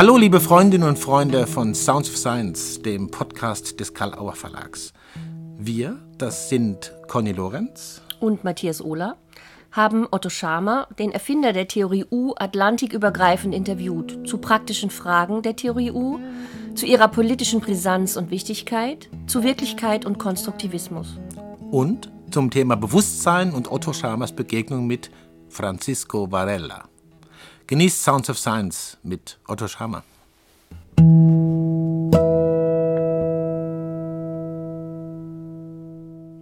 Hallo, 0.00 0.16
liebe 0.16 0.40
Freundinnen 0.40 0.88
und 0.88 0.98
Freunde 0.98 1.46
von 1.46 1.74
Sounds 1.74 2.08
of 2.08 2.16
Science, 2.16 2.80
dem 2.80 3.10
Podcast 3.10 3.78
des 3.80 3.92
Karl 3.92 4.14
Auer 4.14 4.34
Verlags. 4.34 4.94
Wir, 5.58 5.98
das 6.16 6.48
sind 6.48 6.94
Conny 7.06 7.32
Lorenz 7.32 8.00
und 8.18 8.42
Matthias 8.42 8.82
Ohler, 8.82 9.18
haben 9.72 10.08
Otto 10.10 10.30
Schama, 10.30 10.88
den 10.98 11.12
Erfinder 11.12 11.52
der 11.52 11.68
Theorie 11.68 12.06
U, 12.10 12.32
atlantikübergreifend 12.34 13.54
interviewt 13.54 14.26
zu 14.26 14.38
praktischen 14.38 14.88
Fragen 14.88 15.42
der 15.42 15.56
Theorie 15.56 15.90
U, 15.90 16.18
zu 16.74 16.86
ihrer 16.86 17.08
politischen 17.08 17.60
Brisanz 17.60 18.16
und 18.16 18.30
Wichtigkeit, 18.30 19.10
zu 19.26 19.42
Wirklichkeit 19.42 20.06
und 20.06 20.18
Konstruktivismus. 20.18 21.18
Und 21.70 22.10
zum 22.30 22.50
Thema 22.50 22.74
Bewusstsein 22.74 23.52
und 23.52 23.70
Otto 23.70 23.92
Schamas 23.92 24.32
Begegnung 24.32 24.86
mit 24.86 25.10
Francisco 25.50 26.32
Varela. 26.32 26.89
Genießt 27.70 28.02
Sounds 28.02 28.28
of 28.28 28.36
Science 28.36 28.98
mit 29.04 29.38
Otto 29.46 29.68
Schama. 29.68 30.02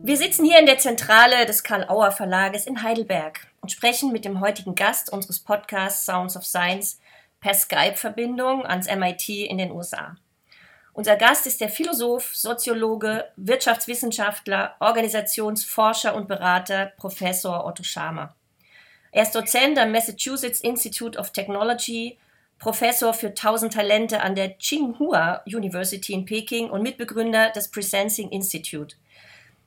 Wir 0.02 0.16
sitzen 0.16 0.46
hier 0.46 0.58
in 0.58 0.64
der 0.64 0.78
Zentrale 0.78 1.44
des 1.44 1.62
Karl-Auer 1.62 2.12
Verlages 2.12 2.66
in 2.66 2.82
Heidelberg 2.82 3.46
und 3.60 3.70
sprechen 3.70 4.10
mit 4.10 4.24
dem 4.24 4.40
heutigen 4.40 4.74
Gast 4.74 5.12
unseres 5.12 5.40
Podcasts 5.40 6.06
Sounds 6.06 6.34
of 6.34 6.46
Science 6.46 6.98
per 7.40 7.52
Skype-Verbindung 7.52 8.64
ans 8.64 8.86
MIT 8.86 9.28
in 9.28 9.58
den 9.58 9.70
USA. 9.70 10.16
Unser 10.94 11.16
Gast 11.16 11.46
ist 11.46 11.60
der 11.60 11.68
Philosoph, 11.68 12.34
Soziologe, 12.34 13.26
Wirtschaftswissenschaftler, 13.36 14.76
Organisationsforscher 14.80 16.14
und 16.14 16.26
Berater 16.26 16.86
Professor 16.96 17.66
Otto 17.66 17.82
Schama. 17.82 18.34
Er 19.18 19.24
ist 19.24 19.34
Dozent 19.34 19.76
am 19.80 19.90
Massachusetts 19.90 20.60
Institute 20.60 21.18
of 21.18 21.32
Technology, 21.32 22.18
Professor 22.60 23.12
für 23.12 23.30
1000 23.30 23.72
Talente 23.72 24.20
an 24.20 24.36
der 24.36 24.56
Tsinghua 24.58 25.42
University 25.44 26.12
in 26.12 26.24
Peking 26.24 26.70
und 26.70 26.82
Mitbegründer 26.82 27.50
des 27.50 27.68
Presensing 27.68 28.28
Institute. 28.28 28.94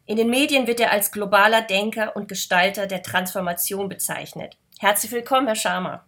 In 0.05 0.15
den 0.15 0.29
Medien 0.29 0.67
wird 0.67 0.79
er 0.79 0.91
als 0.93 1.11
globaler 1.11 1.63
Denker 1.63 2.15
und 2.15 2.29
Gestalter 2.29 2.87
der 2.87 3.03
Transformation 3.03 3.89
bezeichnet. 3.89 4.55
Herzlich 4.79 5.11
willkommen, 5.11 5.47
Herr 5.47 5.57
Schama. 5.57 6.05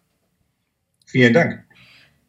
Vielen 1.06 1.34
Dank. 1.34 1.66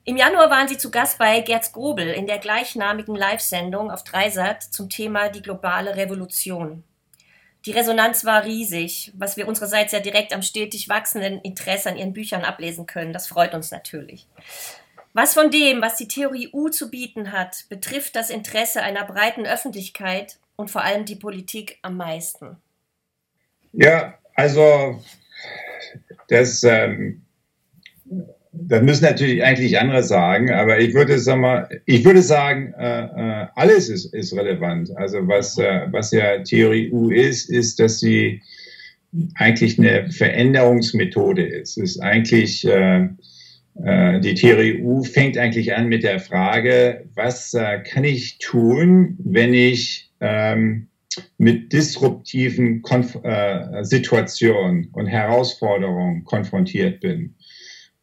Im 0.03 0.17
Januar 0.17 0.51
waren 0.51 0.67
Sie 0.67 0.79
zu 0.79 0.91
Gast 0.91 1.19
bei 1.19 1.43
Gerz 1.43 1.71
Grobel 1.71 2.09
in 2.09 2.27
der 2.27 2.39
gleichnamigen 2.39 3.15
Live-Sendung 3.15 3.93
auf 3.93 4.03
Dreisat 4.03 4.65
zum 4.65 4.91
Thema 4.91 5.29
die 5.29 5.43
globale 5.43 5.95
Revolution. 5.95 6.83
Die 7.67 7.73
Resonanz 7.73 8.25
war 8.25 8.45
riesig, 8.45 9.13
was 9.17 9.37
wir 9.37 9.49
unsererseits 9.49 9.93
ja 9.93 10.01
direkt 10.01 10.35
am 10.35 10.43
stetig 10.43 10.89
wachsenden 10.89 11.41
Interesse 11.41 11.89
an 11.89 11.97
Ihren 11.97 12.13
Büchern 12.13 12.45
ablesen 12.45 12.87
können. 12.87 13.13
Das 13.13 13.27
freut 13.27 13.55
uns 13.55 13.71
natürlich. 13.71 14.29
Was 15.15 15.33
von 15.33 15.51
dem, 15.51 15.81
was 15.81 15.97
die 15.97 16.09
Theorie 16.09 16.51
U 16.53 16.69
zu 16.69 16.91
bieten 16.91 17.33
hat, 17.33 17.65
betrifft 17.69 18.17
das 18.17 18.31
Interesse 18.31 18.83
einer 18.83 19.05
breiten 19.05 19.47
Öffentlichkeit 19.47 20.39
und 20.57 20.71
vor 20.71 20.83
allem 20.83 21.05
die 21.05 21.17
Politik 21.17 21.79
am 21.83 21.97
meisten? 21.97 22.57
Ja, 23.73 24.19
also 24.35 25.03
das 26.29 26.65
ähm, 26.65 27.24
das 28.57 28.83
müssen 28.83 29.05
natürlich 29.05 29.43
eigentlich 29.43 29.79
andere 29.79 30.03
sagen, 30.03 30.51
aber 30.53 30.79
ich 30.79 30.95
würde 30.95 31.19
sagen, 31.19 31.67
ich 31.87 32.05
würde 32.05 32.23
sagen, 32.23 32.73
äh, 32.79 33.05
äh, 33.05 33.47
alles 33.55 33.89
ist, 33.89 34.15
ist 34.15 34.35
relevant. 34.35 34.97
Also 34.97 35.27
was, 35.27 35.59
äh, 35.59 35.87
was 35.91 36.13
ja 36.13 36.39
Theorie 36.43 36.91
U 36.91 37.11
ist, 37.11 37.51
ist, 37.51 37.81
dass 37.81 38.01
sie 38.01 38.41
eigentlich 39.35 39.79
eine 39.79 40.11
Veränderungsmethode 40.11 41.43
ist. 41.43 41.79
Es 41.79 41.97
ist 41.97 42.01
eigentlich 42.01 42.67
äh, 42.67 43.09
äh, 43.83 44.21
die 44.21 44.35
Theorie 44.35 44.83
U 44.83 45.03
fängt 45.03 45.37
eigentlich 45.37 45.75
an 45.75 45.89
mit 45.89 46.03
der 46.03 46.21
Frage, 46.21 47.05
was 47.15 47.55
äh, 47.55 47.81
kann 47.81 48.05
ich 48.05 48.39
tun, 48.39 49.17
wenn 49.19 49.55
ich 49.55 50.11
ähm, 50.21 50.89
mit 51.39 51.73
disruptiven 51.73 52.83
Konf 52.83 53.17
Situationen 53.83 54.89
und 54.93 55.07
Herausforderungen 55.07 56.25
konfrontiert 56.25 56.99
bin. 56.99 57.37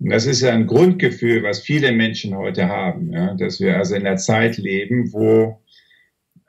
Und 0.02 0.10
das 0.10 0.26
ist 0.26 0.42
ja 0.42 0.52
ein 0.52 0.66
Grundgefühl, 0.66 1.44
was 1.44 1.62
viele 1.62 1.92
Menschen 1.92 2.36
heute 2.36 2.68
haben, 2.68 3.12
ja, 3.12 3.36
dass 3.36 3.60
wir 3.60 3.78
also 3.78 3.96
in 3.96 4.08
einer 4.08 4.18
Zeit 4.18 4.58
leben, 4.58 5.14
wo 5.14 5.62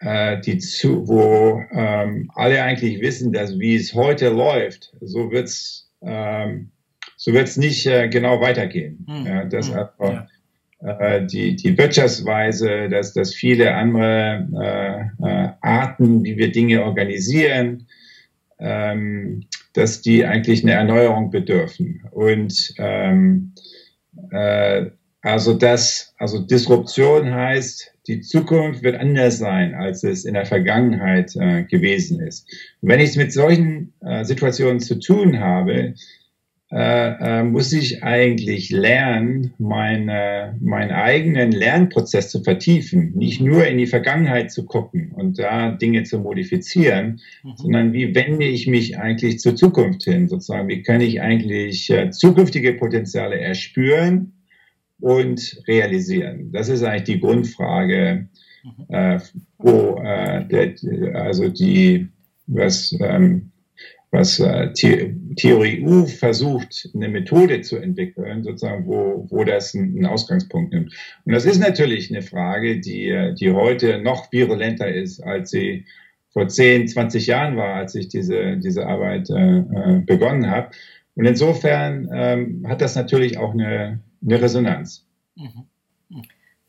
äh, 0.01 0.41
die 0.41 0.57
zu, 0.59 1.07
wo 1.07 1.63
ähm, 1.71 2.31
alle 2.35 2.63
eigentlich 2.63 3.01
wissen, 3.03 3.33
dass 3.33 3.59
wie 3.59 3.77
es 3.77 3.93
heute 3.93 4.31
läuft, 4.31 4.95
so 5.03 5.31
wird's 5.31 5.91
ähm, 6.01 6.71
so 7.17 7.33
wird's 7.35 7.59
nicht 7.59 7.87
äh, 7.87 8.09
genau 8.09 8.41
weitergehen. 8.41 9.07
Mhm. 9.07 9.27
Ja, 9.27 9.45
dass 9.45 9.71
mhm. 9.71 9.79
einfach 9.79 10.27
äh, 10.81 11.27
die 11.27 11.55
die 11.55 11.77
Wirtschaftsweise, 11.77 12.89
dass 12.89 13.13
dass 13.13 13.35
viele 13.35 13.75
andere 13.75 14.49
äh, 15.21 15.29
äh, 15.29 15.49
Arten, 15.61 16.25
wie 16.25 16.39
wir 16.39 16.51
Dinge 16.51 16.85
organisieren, 16.85 17.87
ähm, 18.59 19.45
dass 19.73 20.03
die 20.03 20.25
eigentlich 20.25 20.63
eine 20.63 20.73
Erneuerung 20.73 21.31
bedürfen. 21.31 22.03
Und 22.11 22.75
ähm, 22.79 23.55
äh, 24.31 24.87
also 25.23 25.55
das, 25.55 26.15
also 26.19 26.41
Disruption 26.41 27.33
heißt, 27.33 27.95
die 28.09 28.21
Zukunft 28.21 28.83
wird 28.83 28.97
anders 28.97 29.39
sein, 29.39 29.75
als 29.75 30.03
es 30.03 30.25
in 30.25 30.35
der 30.35 30.47
Vergangenheit 30.47 31.37
äh, 31.37 31.63
gewesen 31.63 32.21
ist. 32.21 32.51
Und 32.81 32.89
wenn 32.89 33.01
ich 33.01 33.11
es 33.11 33.17
mit 33.17 33.33
solchen 33.33 33.93
äh, 34.01 34.25
Situationen 34.25 34.81
zu 34.81 34.99
tun 34.99 35.39
habe, 35.39 35.95
äh, 36.75 37.41
äh, 37.41 37.45
muss 37.45 37.71
ich 37.75 38.03
eigentlich 38.03 38.71
lernen, 38.71 39.53
meine, 39.59 40.57
meinen 40.59 40.91
eigenen 40.91 41.53
Lernprozess 41.53 42.31
zu 42.31 42.43
vertiefen, 42.43 43.13
nicht 43.15 43.43
nur 43.43 43.67
in 43.67 43.77
die 43.77 43.87
Vergangenheit 43.87 44.51
zu 44.51 44.65
gucken 44.65 45.13
und 45.13 45.39
da 45.39 45.73
Dinge 45.73 46.05
zu 46.05 46.19
modifizieren, 46.19 47.21
mhm. 47.43 47.53
sondern 47.57 47.93
wie 47.93 48.15
wende 48.15 48.47
ich 48.47 48.67
mich 48.69 48.99
eigentlich 48.99 49.39
zur 49.39 49.55
Zukunft 49.55 50.05
hin, 50.05 50.29
sozusagen, 50.29 50.69
wie 50.69 50.83
kann 50.83 51.03
ich 51.03 51.21
eigentlich 51.21 51.91
äh, 51.91 52.11
zukünftige 52.11 52.73
Potenziale 52.73 53.39
erspüren 53.39 54.33
und 54.99 55.63
realisieren. 55.69 56.53
Das 56.53 56.71
ist 56.71 56.83
eigentlich 56.83 57.17
die 57.17 57.21
Grundfrage, 57.21 58.29
mhm. 58.65 58.87
äh, 58.89 59.21
wo 59.59 60.01
äh, 60.03 60.47
der, 60.47 60.75
also 61.17 61.51
die 61.51 62.09
was 62.47 62.97
ähm, 63.01 63.52
was 64.13 64.39
äh, 64.39 64.73
Theorie 65.37 65.83
U 65.83 66.07
versucht, 66.07 66.91
eine 66.95 67.09
Methode 67.09 67.63
zu 67.63 67.79
entwickeln, 67.79 68.45
sozusagen, 68.45 68.87
wo, 68.87 69.27
wo 69.31 69.43
das 69.43 69.75
einen 69.75 70.05
Ausgangspunkt 70.05 70.73
nimmt. 70.73 70.93
Und 71.25 71.33
das 71.33 71.47
ist 71.47 71.59
natürlich 71.59 72.11
eine 72.11 72.23
Frage, 72.23 72.79
die, 72.79 73.35
die 73.41 73.51
heute 73.51 73.99
noch 74.03 74.31
virulenter 74.31 74.89
ist, 74.89 75.21
als 75.21 75.51
sie 75.51 75.87
vor 76.33 76.47
10, 76.47 76.89
20 76.89 77.27
Jahren 77.27 77.57
war, 77.57 77.75
als 77.75 77.95
ich 77.95 78.09
diese, 78.09 78.59
diese 78.59 78.87
Arbeit 78.87 79.31
äh, 79.31 79.59
äh, 79.59 80.03
begonnen 80.05 80.51
habe. 80.51 80.71
Und 81.15 81.25
insofern 81.25 82.09
ähm, 82.13 82.67
hat 82.69 82.83
das 82.83 82.95
natürlich 82.95 83.39
auch 83.39 83.53
eine, 83.53 84.01
eine 84.25 84.43
Resonanz. 84.43 85.07
Mhm. 85.37 85.65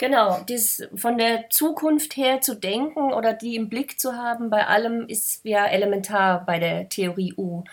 Genau, 0.03 0.41
dies 0.49 0.85
von 0.97 1.17
der 1.17 1.49
Zukunft 1.49 2.17
her 2.17 2.41
zu 2.41 2.55
denken 2.55 3.13
oder 3.13 3.31
die 3.31 3.55
im 3.55 3.69
Blick 3.69 4.01
zu 4.01 4.17
haben 4.17 4.49
bei 4.49 4.67
allem 4.67 5.07
ist 5.07 5.45
ja 5.45 5.65
elementar 5.65 6.43
bei 6.45 6.59
der 6.59 6.89
Theorie 6.89 7.33
U. 7.37 7.63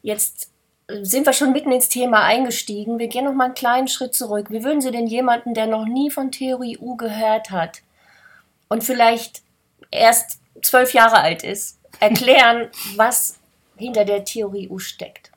Jetzt 0.00 0.52
äh, 0.86 1.02
sind 1.02 1.26
wir 1.26 1.32
schon 1.32 1.50
mitten 1.50 1.72
ins 1.72 1.88
Thema 1.88 2.22
eingestiegen. 2.22 3.00
Wir 3.00 3.08
gehen 3.08 3.24
noch 3.24 3.34
mal 3.34 3.46
einen 3.46 3.54
kleinen 3.54 3.88
Schritt 3.88 4.14
zurück. 4.14 4.52
Wie 4.52 4.62
würden 4.62 4.80
Sie 4.80 4.92
denn 4.92 5.08
jemanden, 5.08 5.54
der 5.54 5.66
noch 5.66 5.84
nie 5.84 6.08
von 6.12 6.30
Theorie 6.30 6.78
U 6.78 6.96
gehört 6.96 7.50
hat 7.50 7.82
und 8.68 8.84
vielleicht 8.84 9.42
erst 9.90 10.38
zwölf 10.62 10.94
Jahre 10.94 11.18
alt 11.18 11.42
ist, 11.42 11.80
erklären, 11.98 12.68
was 12.94 13.40
hinter 13.76 14.04
der 14.04 14.24
Theorie 14.24 14.68
U 14.68 14.78
steckt? 14.78 15.32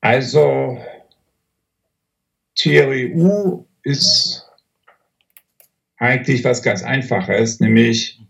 Also 0.00 0.78
TREU 2.56 3.64
ist 3.82 4.46
eigentlich 5.98 6.44
was 6.44 6.62
ganz 6.62 6.82
Einfaches, 6.82 7.60
nämlich 7.60 8.20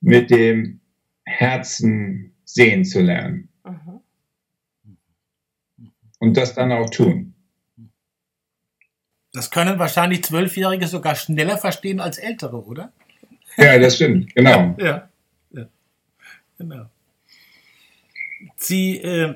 mit 0.00 0.30
dem 0.30 0.80
Herzen 1.24 2.34
sehen 2.44 2.84
zu 2.84 3.00
lernen. 3.00 3.48
Und 6.18 6.36
das 6.36 6.54
dann 6.54 6.72
auch 6.72 6.90
tun. 6.90 7.34
Das 9.32 9.50
können 9.50 9.78
wahrscheinlich 9.78 10.22
Zwölfjährige 10.22 10.86
sogar 10.86 11.16
schneller 11.16 11.58
verstehen 11.58 12.00
als 12.00 12.18
Ältere, 12.18 12.64
oder? 12.64 12.92
Ja, 13.56 13.78
das 13.78 13.96
stimmt, 13.96 14.34
genau. 14.34 14.74
Ja, 14.78 15.08
ja, 15.50 15.66
genau. 16.56 16.86
Sie 18.56 18.98
äh, 18.98 19.34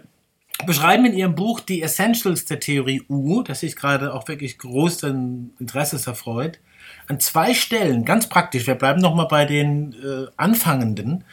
beschreiben 0.66 1.06
in 1.06 1.14
Ihrem 1.14 1.34
Buch 1.34 1.60
die 1.60 1.82
Essentials 1.82 2.44
der 2.44 2.60
Theorie 2.60 3.02
U, 3.08 3.42
das 3.42 3.60
sich 3.60 3.76
gerade 3.76 4.12
auch 4.12 4.28
wirklich 4.28 4.58
großen 4.58 5.54
Interesses 5.58 6.06
erfreut, 6.06 6.58
an 7.06 7.20
zwei 7.20 7.54
Stellen, 7.54 8.04
ganz 8.04 8.28
praktisch, 8.28 8.66
wir 8.66 8.74
bleiben 8.74 9.00
nochmal 9.00 9.28
bei 9.28 9.44
den 9.44 9.92
äh, 9.92 10.30
Anfangenden, 10.36 11.24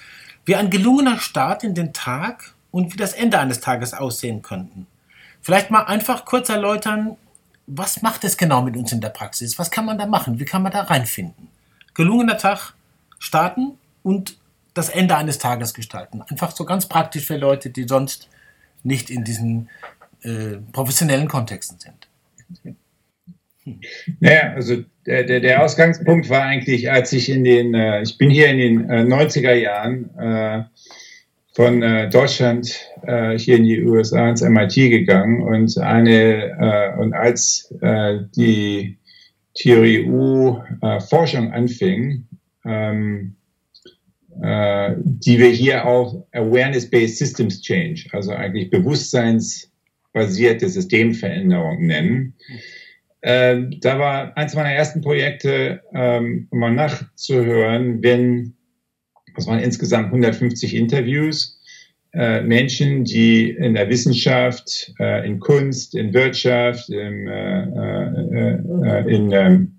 wie 0.45 0.55
ein 0.55 0.69
gelungener 0.69 1.19
Start 1.19 1.63
in 1.63 1.73
den 1.73 1.93
Tag 1.93 2.53
und 2.71 2.93
wie 2.93 2.97
das 2.97 3.13
Ende 3.13 3.39
eines 3.39 3.61
Tages 3.61 3.93
aussehen 3.93 4.41
könnten. 4.41 4.87
Vielleicht 5.41 5.71
mal 5.71 5.83
einfach 5.83 6.25
kurz 6.25 6.49
erläutern, 6.49 7.17
was 7.67 8.01
macht 8.01 8.23
es 8.23 8.37
genau 8.37 8.61
mit 8.61 8.77
uns 8.77 8.91
in 8.91 9.01
der 9.01 9.09
Praxis? 9.09 9.57
Was 9.57 9.71
kann 9.71 9.85
man 9.85 9.97
da 9.97 10.05
machen? 10.05 10.39
Wie 10.39 10.45
kann 10.45 10.61
man 10.61 10.71
da 10.71 10.81
reinfinden? 10.81 11.49
Gelungener 11.93 12.37
Tag 12.37 12.73
starten 13.17 13.77
und 14.03 14.37
das 14.73 14.89
Ende 14.89 15.15
eines 15.15 15.39
Tages 15.39 15.73
gestalten. 15.73 16.21
Einfach 16.21 16.51
so 16.51 16.65
ganz 16.65 16.87
praktisch 16.87 17.25
für 17.25 17.37
Leute, 17.37 17.69
die 17.69 17.87
sonst 17.87 18.29
nicht 18.85 19.09
in 19.09 19.23
diesen 19.23 19.69
äh, 20.21 20.57
professionellen 20.71 21.27
Kontexten 21.27 21.77
sind. 21.79 22.07
Naja, 24.19 24.53
also 24.53 24.83
der, 25.05 25.23
der, 25.23 25.39
der 25.39 25.63
Ausgangspunkt 25.63 26.29
war 26.29 26.43
eigentlich, 26.43 26.91
als 26.91 27.11
ich 27.13 27.29
in 27.29 27.43
den, 27.43 27.73
äh, 27.73 28.03
ich 28.03 28.17
bin 28.17 28.29
hier 28.29 28.47
in 28.47 28.57
den 28.57 28.89
äh, 28.89 29.01
90er 29.01 29.53
Jahren 29.53 30.15
äh, 30.17 30.63
von 31.53 31.81
äh, 31.81 32.09
Deutschland 32.09 32.79
äh, 33.03 33.37
hier 33.37 33.57
in 33.57 33.63
die 33.63 33.83
USA 33.83 34.29
ins 34.29 34.41
MIT 34.41 34.75
gegangen 34.75 35.41
und 35.41 35.77
eine 35.79 36.93
äh, 36.95 36.99
und 36.99 37.13
als 37.13 37.73
äh, 37.81 38.19
die 38.35 38.97
Theorie 39.55 40.05
U 40.05 40.61
äh, 40.81 40.99
Forschung 40.99 41.53
anfing, 41.53 42.27
ähm, 42.65 43.34
äh, 44.41 44.95
die 44.97 45.39
wir 45.39 45.49
hier 45.49 45.85
auch 45.85 46.25
Awareness-Based 46.33 47.17
Systems 47.17 47.61
Change, 47.61 48.05
also 48.11 48.31
eigentlich 48.31 48.69
bewusstseinsbasierte 48.69 50.69
Systemveränderung 50.69 51.85
nennen. 51.85 52.33
Ähm, 53.21 53.79
da 53.81 53.97
war 53.97 54.37
eins 54.37 54.53
meiner 54.53 54.71
ersten 54.71 55.01
Projekte, 55.01 55.81
ähm, 55.93 56.47
mal 56.51 56.71
nachzuhören, 56.71 58.03
wenn, 58.03 58.53
das 59.35 59.47
waren 59.47 59.59
insgesamt 59.59 60.07
150 60.07 60.75
Interviews, 60.75 61.59
äh, 62.13 62.41
Menschen, 62.41 63.03
die 63.03 63.49
in 63.49 63.73
der 63.73 63.89
Wissenschaft, 63.89 64.93
äh, 64.99 65.27
in 65.27 65.39
Kunst, 65.39 65.95
in 65.95 66.13
Wirtschaft, 66.13 66.89
äh, 66.89 66.95
äh, 66.95 68.59
äh 68.85 69.15
in 69.15 69.31
ähm, 69.31 69.75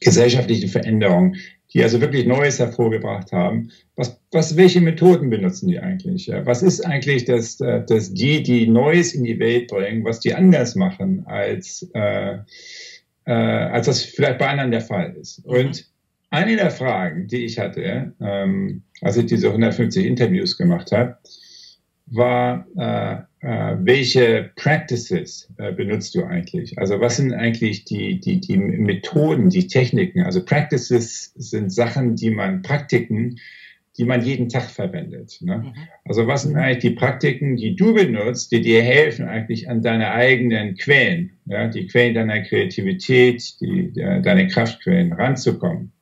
gesellschaftlichen 0.00 0.68
Veränderungen 0.68 1.36
die 1.74 1.82
also 1.82 2.00
wirklich 2.00 2.24
Neues 2.24 2.60
hervorgebracht 2.60 3.32
haben. 3.32 3.70
Was, 3.96 4.20
was, 4.30 4.56
welche 4.56 4.80
Methoden 4.80 5.28
benutzen 5.28 5.68
die 5.68 5.80
eigentlich? 5.80 6.30
Was 6.44 6.62
ist 6.62 6.86
eigentlich 6.86 7.24
das, 7.24 7.60
äh, 7.60 7.84
das 7.84 8.14
die, 8.14 8.42
die 8.42 8.68
Neues 8.68 9.12
in 9.12 9.24
die 9.24 9.38
Welt 9.40 9.68
bringen, 9.68 10.04
was 10.04 10.20
die 10.20 10.34
anders 10.34 10.76
machen, 10.76 11.24
als, 11.26 11.90
äh, 11.94 12.38
äh, 13.24 13.32
als 13.32 13.86
das 13.86 14.04
vielleicht 14.04 14.38
bei 14.38 14.48
anderen 14.48 14.70
der 14.70 14.82
Fall 14.82 15.16
ist? 15.20 15.44
Mhm. 15.44 15.52
Und 15.52 15.86
eine 16.30 16.56
der 16.56 16.70
Fragen, 16.70 17.26
die 17.26 17.44
ich 17.44 17.58
hatte, 17.58 18.12
ähm, 18.20 18.82
als 19.00 19.16
ich 19.16 19.26
diese 19.26 19.48
150 19.48 20.06
Interviews 20.06 20.56
gemacht 20.56 20.92
habe, 20.92 21.18
war, 22.06 22.66
äh, 22.76 23.14
äh, 23.14 23.24
welche 23.46 24.52
Practices 24.56 25.52
äh, 25.58 25.72
benutzt 25.72 26.14
du 26.14 26.24
eigentlich? 26.24 26.78
Also 26.78 27.00
was 27.00 27.16
sind 27.16 27.34
eigentlich 27.34 27.84
die, 27.84 28.18
die, 28.18 28.40
die 28.40 28.56
Methoden, 28.56 29.50
die 29.50 29.66
Techniken? 29.66 30.22
Also 30.22 30.42
Practices 30.42 31.34
sind 31.36 31.70
Sachen, 31.70 32.16
die 32.16 32.30
man, 32.30 32.62
Praktiken, 32.62 33.38
die 33.98 34.04
man 34.04 34.24
jeden 34.24 34.48
Tag 34.48 34.70
verwendet. 34.70 35.38
Ne? 35.42 35.58
Mhm. 35.58 35.74
Also 36.06 36.26
was 36.26 36.42
sind 36.42 36.56
eigentlich 36.56 36.78
die 36.78 36.96
Praktiken, 36.96 37.56
die 37.56 37.76
du 37.76 37.92
benutzt, 37.92 38.50
die 38.50 38.62
dir 38.62 38.82
helfen 38.82 39.28
eigentlich 39.28 39.68
an 39.68 39.82
deine 39.82 40.12
eigenen 40.12 40.76
Quellen, 40.76 41.32
ja? 41.44 41.68
die 41.68 41.86
Quellen 41.86 42.14
deiner 42.14 42.40
Kreativität, 42.40 43.60
die, 43.60 43.92
äh, 44.00 44.22
deine 44.22 44.48
Kraftquellen 44.48 45.12
ranzukommen? 45.12 45.92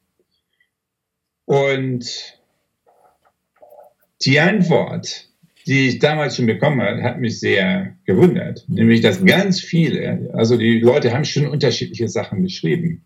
Und 1.44 2.40
die 4.24 4.38
Antwort, 4.38 5.31
die 5.66 5.88
ich 5.88 5.98
damals 5.98 6.36
schon 6.36 6.46
bekommen 6.46 6.80
habe, 6.80 7.02
hat 7.02 7.20
mich 7.20 7.40
sehr 7.40 7.94
gewundert. 8.04 8.64
Nämlich, 8.68 9.00
dass 9.00 9.24
ganz 9.24 9.60
viele, 9.60 10.30
also 10.32 10.56
die 10.56 10.80
Leute 10.80 11.12
haben 11.12 11.24
schon 11.24 11.46
unterschiedliche 11.46 12.08
Sachen 12.08 12.42
beschrieben. 12.42 13.02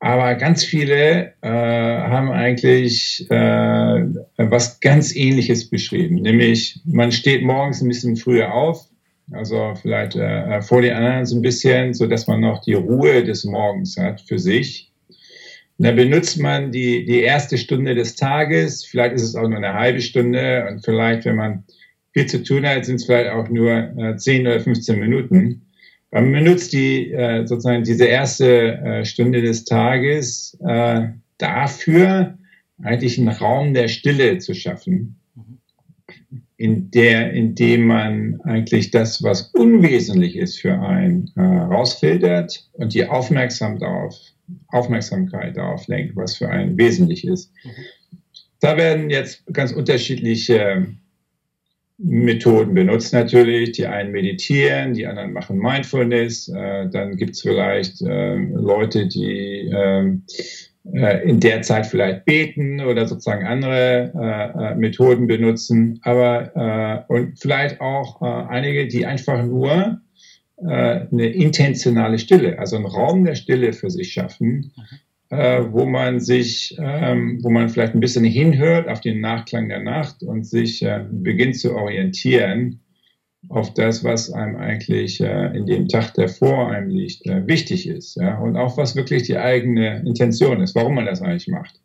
Aber 0.00 0.34
ganz 0.34 0.64
viele 0.64 1.32
äh, 1.42 1.48
haben 1.48 2.32
eigentlich 2.32 3.24
äh, 3.30 4.04
was 4.36 4.80
ganz 4.80 5.14
Ähnliches 5.14 5.70
beschrieben. 5.70 6.16
Nämlich, 6.16 6.80
man 6.84 7.12
steht 7.12 7.42
morgens 7.42 7.80
ein 7.80 7.88
bisschen 7.88 8.16
früher 8.16 8.52
auf, 8.52 8.88
also 9.30 9.74
vielleicht 9.80 10.16
äh, 10.16 10.60
vor 10.60 10.82
den 10.82 10.94
anderen 10.94 11.24
so 11.24 11.36
ein 11.36 11.42
bisschen, 11.42 11.94
so 11.94 12.06
dass 12.08 12.26
man 12.26 12.40
noch 12.40 12.62
die 12.62 12.74
Ruhe 12.74 13.22
des 13.22 13.44
Morgens 13.44 13.96
hat 13.96 14.20
für 14.20 14.38
sich. 14.38 14.91
Dann 15.82 15.96
benutzt 15.96 16.38
man 16.38 16.70
die, 16.70 17.04
die 17.04 17.22
erste 17.22 17.58
Stunde 17.58 17.96
des 17.96 18.14
Tages, 18.14 18.84
vielleicht 18.84 19.16
ist 19.16 19.22
es 19.22 19.34
auch 19.34 19.48
nur 19.48 19.58
eine 19.58 19.74
halbe 19.74 20.00
Stunde 20.00 20.68
und 20.70 20.84
vielleicht, 20.84 21.24
wenn 21.24 21.34
man 21.34 21.64
viel 22.12 22.26
zu 22.26 22.44
tun 22.44 22.64
hat, 22.64 22.84
sind 22.84 22.96
es 22.96 23.06
vielleicht 23.06 23.30
auch 23.30 23.48
nur 23.48 23.72
äh, 23.98 24.16
10 24.16 24.46
oder 24.46 24.60
15 24.60 25.00
Minuten. 25.00 25.62
Man 26.12 26.30
benutzt 26.30 26.72
die, 26.72 27.10
äh, 27.10 27.44
sozusagen 27.46 27.82
diese 27.82 28.04
erste 28.04 28.78
äh, 28.78 29.04
Stunde 29.04 29.42
des 29.42 29.64
Tages 29.64 30.56
äh, 30.64 31.08
dafür, 31.38 32.38
eigentlich 32.82 33.18
einen 33.18 33.28
Raum 33.28 33.74
der 33.74 33.88
Stille 33.88 34.38
zu 34.38 34.54
schaffen, 34.54 35.16
in 36.62 36.92
der, 36.92 37.32
in 37.32 37.56
dem 37.56 37.88
man 37.88 38.40
eigentlich 38.42 38.92
das, 38.92 39.20
was 39.24 39.50
unwesentlich 39.52 40.36
ist 40.36 40.60
für 40.60 40.78
einen, 40.80 41.28
äh, 41.34 41.40
rausfiltert 41.42 42.70
und 42.74 42.94
die 42.94 43.04
aufmerksam 43.04 43.80
darauf 43.80 44.14
Aufmerksamkeit 44.68 45.56
darauf 45.56 45.88
lenkt, 45.88 46.14
was 46.14 46.36
für 46.36 46.48
einen 46.48 46.78
wesentlich 46.78 47.26
ist. 47.26 47.52
Da 48.60 48.76
werden 48.76 49.10
jetzt 49.10 49.44
ganz 49.52 49.72
unterschiedliche 49.72 50.86
Methoden 51.98 52.74
benutzt 52.74 53.12
natürlich. 53.12 53.72
Die 53.72 53.86
einen 53.86 54.12
meditieren, 54.12 54.94
die 54.94 55.06
anderen 55.06 55.32
machen 55.32 55.58
Mindfulness. 55.58 56.46
Äh, 56.48 56.88
dann 56.90 57.16
gibt 57.16 57.32
es 57.32 57.42
vielleicht 57.42 58.02
äh, 58.02 58.36
Leute, 58.36 59.08
die 59.08 59.68
äh, 59.68 60.16
in 60.84 61.38
der 61.38 61.62
Zeit 61.62 61.86
vielleicht 61.86 62.24
beten 62.24 62.80
oder 62.80 63.06
sozusagen 63.06 63.46
andere 63.46 64.74
Methoden 64.76 65.28
benutzen. 65.28 66.00
Aber 66.02 67.04
und 67.08 67.38
vielleicht 67.38 67.80
auch 67.80 68.20
einige, 68.20 68.88
die 68.88 69.06
einfach 69.06 69.44
nur 69.44 70.00
äh, 70.64 71.06
eine 71.10 71.26
intentionale 71.26 72.18
Stille, 72.18 72.58
also 72.58 72.76
einen 72.76 72.86
Raum 72.86 73.24
der 73.24 73.34
Stille 73.34 73.72
für 73.72 73.90
sich 73.90 74.12
schaffen, 74.12 74.72
mhm. 75.30 75.36
äh, 75.36 75.72
wo 75.72 75.86
man 75.86 76.20
sich, 76.20 76.76
ähm, 76.78 77.40
wo 77.42 77.50
man 77.50 77.68
vielleicht 77.68 77.94
ein 77.94 78.00
bisschen 78.00 78.24
hinhört 78.24 78.88
auf 78.88 79.00
den 79.00 79.20
Nachklang 79.20 79.68
der 79.68 79.80
Nacht 79.80 80.22
und 80.22 80.46
sich 80.46 80.82
äh, 80.82 81.04
beginnt 81.10 81.56
zu 81.56 81.74
orientieren 81.74 82.80
auf 83.48 83.74
das, 83.74 84.04
was 84.04 84.30
einem 84.32 84.56
eigentlich 84.56 85.20
äh, 85.20 85.56
in 85.56 85.66
dem 85.66 85.88
Tag, 85.88 86.14
der 86.14 86.28
vor 86.28 86.70
einem 86.70 86.88
liegt, 86.88 87.26
äh, 87.26 87.46
wichtig 87.46 87.88
ist. 87.88 88.16
Ja? 88.16 88.38
Und 88.38 88.56
auch 88.56 88.76
was 88.76 88.94
wirklich 88.94 89.24
die 89.24 89.36
eigene 89.36 90.00
Intention 90.06 90.60
ist, 90.60 90.74
warum 90.74 90.94
man 90.94 91.06
das 91.06 91.22
eigentlich 91.22 91.48
macht. 91.48 91.80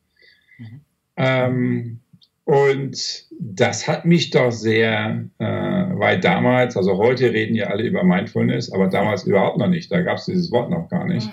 Mhm. 0.59 0.81
Ähm, 1.17 1.99
und 2.48 3.25
das 3.42 3.89
hat 3.89 4.06
mich 4.06 4.30
doch 4.30 4.54
sehr, 4.54 5.25
äh, 5.38 5.46
weil 5.46 6.18
damals, 6.22 6.77
also 6.77 6.98
heute 6.98 7.34
reden 7.34 7.56
ja 7.56 7.66
alle 7.66 7.84
über 7.84 8.06
Mindfulness, 8.06 8.72
aber 8.72 8.88
damals 8.88 9.25
überhaupt 9.25 9.58
noch 9.58 9.68
nicht. 9.68 9.92
Da 9.92 10.00
gab 10.00 10.18
es 10.18 10.27
dieses 10.27 10.50
Wort 10.50 10.70
noch 10.70 10.88
gar 10.88 11.06
nicht. 11.06 11.30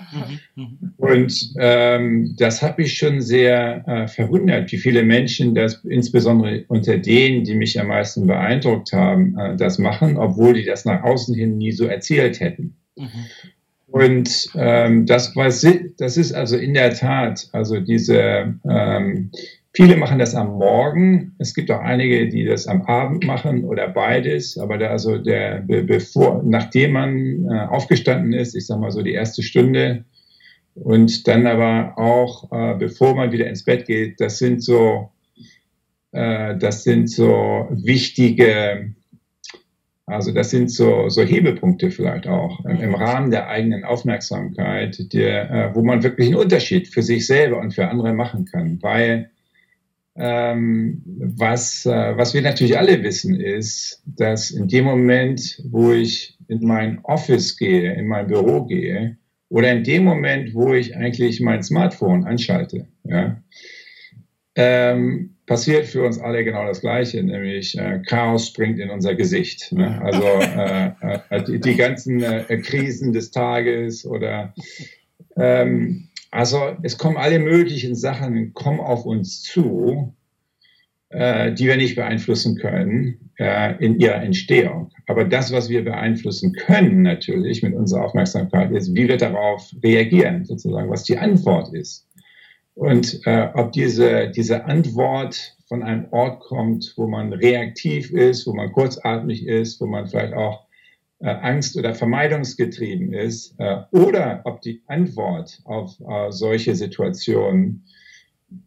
Mhm. 0.57 0.93
Und 0.97 1.53
ähm, 1.57 2.35
das 2.37 2.61
hat 2.61 2.77
mich 2.77 2.97
schon 2.97 3.21
sehr 3.21 3.87
äh, 3.87 4.07
verwundert, 4.09 4.69
wie 4.73 4.77
viele 4.77 5.03
Menschen 5.03 5.55
das, 5.55 5.85
insbesondere 5.85 6.65
unter 6.67 6.97
denen, 6.97 7.45
die 7.45 7.55
mich 7.55 7.79
am 7.79 7.87
meisten 7.87 8.27
beeindruckt 8.27 8.91
haben, 8.91 9.39
äh, 9.39 9.55
das 9.55 9.79
machen, 9.79 10.17
obwohl 10.17 10.53
die 10.55 10.65
das 10.65 10.83
nach 10.83 11.01
außen 11.01 11.33
hin 11.33 11.57
nie 11.57 11.71
so 11.71 11.85
erzählt 11.85 12.41
hätten. 12.41 12.75
Mhm. 12.97 13.07
Und 13.87 14.49
ähm, 14.55 15.05
das, 15.05 15.33
war, 15.37 15.45
das 15.45 16.17
ist 16.17 16.33
also 16.33 16.57
in 16.57 16.73
der 16.73 16.93
Tat, 16.93 17.47
also 17.53 17.79
diese 17.79 18.53
ähm, 18.69 19.31
Viele 19.75 19.97
machen 19.97 20.19
das 20.19 20.35
am 20.35 20.53
Morgen. 20.53 21.35
Es 21.37 21.53
gibt 21.53 21.69
auch 21.69 21.81
einige, 21.81 22.29
die 22.29 22.45
das 22.45 22.65
am 22.65 22.83
Abend 22.83 23.25
machen 23.25 23.65
oder 23.65 23.89
beides. 23.89 24.57
Aber 24.57 24.77
da 24.77 24.87
also 24.87 25.17
der, 25.17 25.63
bevor, 25.67 26.41
nachdem 26.45 26.93
man 26.93 27.45
äh, 27.51 27.59
aufgestanden 27.67 28.31
ist, 28.31 28.55
ich 28.55 28.67
sag 28.67 28.79
mal 28.79 28.91
so 28.91 29.01
die 29.01 29.11
erste 29.11 29.43
Stunde 29.43 30.05
und 30.75 31.27
dann 31.27 31.45
aber 31.45 31.97
auch, 31.97 32.49
äh, 32.53 32.77
bevor 32.77 33.15
man 33.15 33.33
wieder 33.33 33.47
ins 33.47 33.65
Bett 33.65 33.85
geht, 33.85 34.21
das 34.21 34.37
sind 34.37 34.63
so, 34.63 35.11
äh, 36.13 36.57
das 36.57 36.85
sind 36.85 37.09
so 37.09 37.67
wichtige, 37.69 38.93
also 40.05 40.31
das 40.31 40.51
sind 40.51 40.71
so, 40.71 41.09
so 41.09 41.21
Hebepunkte 41.21 41.91
vielleicht 41.91 42.27
auch 42.27 42.63
im, 42.63 42.79
im 42.79 42.95
Rahmen 42.95 43.29
der 43.29 43.49
eigenen 43.49 43.83
Aufmerksamkeit, 43.83 45.11
der, 45.11 45.51
äh, 45.51 45.75
wo 45.75 45.83
man 45.83 46.01
wirklich 46.01 46.27
einen 46.27 46.37
Unterschied 46.37 46.87
für 46.87 47.03
sich 47.03 47.27
selber 47.27 47.59
und 47.59 47.73
für 47.73 47.89
andere 47.89 48.13
machen 48.13 48.45
kann, 48.45 48.81
weil 48.81 49.31
ähm, 50.15 51.01
was, 51.05 51.85
äh, 51.85 52.17
was 52.17 52.33
wir 52.33 52.41
natürlich 52.41 52.77
alle 52.77 53.01
wissen, 53.03 53.39
ist, 53.39 54.01
dass 54.05 54.51
in 54.51 54.67
dem 54.67 54.85
Moment, 54.85 55.61
wo 55.69 55.91
ich 55.91 56.37
in 56.47 56.65
mein 56.65 56.99
Office 57.03 57.57
gehe, 57.57 57.93
in 57.93 58.07
mein 58.07 58.27
Büro 58.27 58.65
gehe, 58.65 59.17
oder 59.49 59.71
in 59.71 59.83
dem 59.83 60.03
Moment, 60.03 60.53
wo 60.53 60.73
ich 60.73 60.95
eigentlich 60.95 61.39
mein 61.41 61.63
Smartphone 61.63 62.25
anschalte, 62.25 62.87
ja, 63.03 63.41
ähm, 64.55 65.35
passiert 65.45 65.85
für 65.85 66.03
uns 66.03 66.17
alle 66.17 66.43
genau 66.43 66.65
das 66.65 66.81
Gleiche, 66.81 67.21
nämlich 67.21 67.77
äh, 67.77 68.01
Chaos 68.07 68.47
springt 68.47 68.79
in 68.79 68.89
unser 68.89 69.15
Gesicht. 69.15 69.71
Ne? 69.71 70.01
Also 70.01 70.23
äh, 70.39 71.19
äh, 71.29 71.43
die, 71.43 71.59
die, 71.59 71.75
ganzen 71.75 72.23
äh, 72.23 72.57
Krisen 72.57 73.13
des 73.13 73.31
Tages 73.31 74.05
oder 74.05 74.53
ähm, 75.37 76.07
also 76.35 76.75
es 76.83 76.97
kommen 76.97 77.17
alle 77.17 77.39
möglichen 77.39 77.95
Sachen, 77.95 78.53
kommen 78.53 78.81
auf 78.81 79.05
uns 79.05 79.41
zu, 79.41 80.13
äh, 81.09 81.53
die 81.53 81.65
wir 81.65 81.77
nicht 81.77 81.95
beeinflussen 81.95 82.57
können 82.57 83.31
äh, 83.37 83.75
in 83.83 83.99
ihrer 83.99 84.21
Entstehung. 84.21 84.91
Aber 85.07 85.23
das, 85.23 85.53
was 85.53 85.69
wir 85.69 85.85
beeinflussen 85.85 86.51
können 86.51 87.03
natürlich 87.03 87.63
mit 87.63 87.73
unserer 87.73 88.03
Aufmerksamkeit, 88.03 88.71
ist, 88.71 88.93
wie 88.93 89.07
wir 89.07 89.17
darauf 89.17 89.73
reagieren, 89.81 90.43
sozusagen, 90.43 90.89
was 90.89 91.03
die 91.03 91.17
Antwort 91.17 91.73
ist. 91.73 92.05
Und 92.73 93.21
äh, 93.25 93.47
ob 93.53 93.71
diese, 93.71 94.29
diese 94.31 94.65
Antwort 94.65 95.55
von 95.69 95.83
einem 95.83 96.07
Ort 96.11 96.41
kommt, 96.41 96.93
wo 96.97 97.07
man 97.07 97.31
reaktiv 97.31 98.11
ist, 98.11 98.45
wo 98.45 98.53
man 98.53 98.73
kurzatmig 98.73 99.47
ist, 99.47 99.79
wo 99.79 99.85
man 99.85 100.07
vielleicht 100.07 100.33
auch 100.33 100.64
äh, 101.19 101.29
Angst- 101.29 101.77
oder 101.77 101.95
Vermeidungsgetrieben 101.95 103.13
ist, 103.13 103.55
äh, 103.57 103.77
oder 103.91 104.41
ob 104.43 104.61
die 104.61 104.81
Antwort 104.87 105.61
auf 105.65 105.99
äh, 106.01 106.31
solche 106.31 106.75
Situationen 106.75 107.85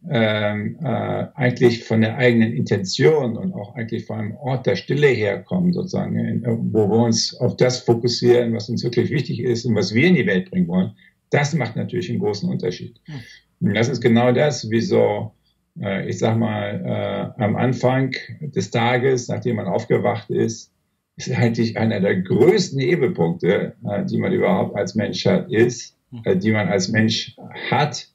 ähm, 0.09 0.77
äh, 0.81 1.27
eigentlich 1.35 1.83
von 1.83 2.01
der 2.01 2.17
eigenen 2.17 2.53
Intention 2.53 3.37
und 3.37 3.53
auch 3.53 3.75
eigentlich 3.75 4.05
von 4.05 4.19
einem 4.19 4.35
Ort 4.35 4.65
der 4.65 4.75
Stille 4.75 5.07
herkommen, 5.07 5.73
sozusagen, 5.73 6.43
wo 6.73 6.89
wir 6.89 7.05
uns 7.05 7.35
auf 7.35 7.55
das 7.55 7.79
fokussieren, 7.79 8.53
was 8.53 8.69
uns 8.69 8.83
wirklich 8.83 9.09
wichtig 9.09 9.39
ist 9.39 9.65
und 9.65 9.75
was 9.75 9.93
wir 9.93 10.07
in 10.07 10.15
die 10.15 10.27
Welt 10.27 10.51
bringen 10.51 10.67
wollen, 10.67 10.91
das 11.29 11.53
macht 11.53 11.75
natürlich 11.75 12.09
einen 12.09 12.19
großen 12.19 12.49
Unterschied. 12.49 12.99
Hm. 13.05 13.19
Und 13.61 13.73
das 13.75 13.89
ist 13.89 14.01
genau 14.01 14.31
das, 14.31 14.69
wieso, 14.69 15.33
äh, 15.79 16.09
ich 16.09 16.19
sag 16.19 16.37
mal, 16.37 17.35
äh, 17.37 17.43
am 17.43 17.55
Anfang 17.55 18.15
des 18.41 18.71
Tages, 18.71 19.27
nachdem 19.27 19.57
man 19.57 19.67
aufgewacht 19.67 20.29
ist, 20.29 20.71
ist 21.19 21.31
eigentlich 21.31 21.77
einer 21.77 21.99
der 21.99 22.21
größten 22.21 22.79
Hebelpunkte, 22.79 23.75
äh, 23.89 24.05
die 24.05 24.17
man 24.17 24.31
überhaupt 24.31 24.75
als 24.75 24.95
Mensch 24.95 25.25
hat, 25.25 25.51
ist, 25.51 25.95
hm. 26.11 26.21
äh, 26.23 26.37
die 26.37 26.51
man 26.51 26.69
als 26.69 26.89
Mensch 26.89 27.35
hat, 27.69 28.07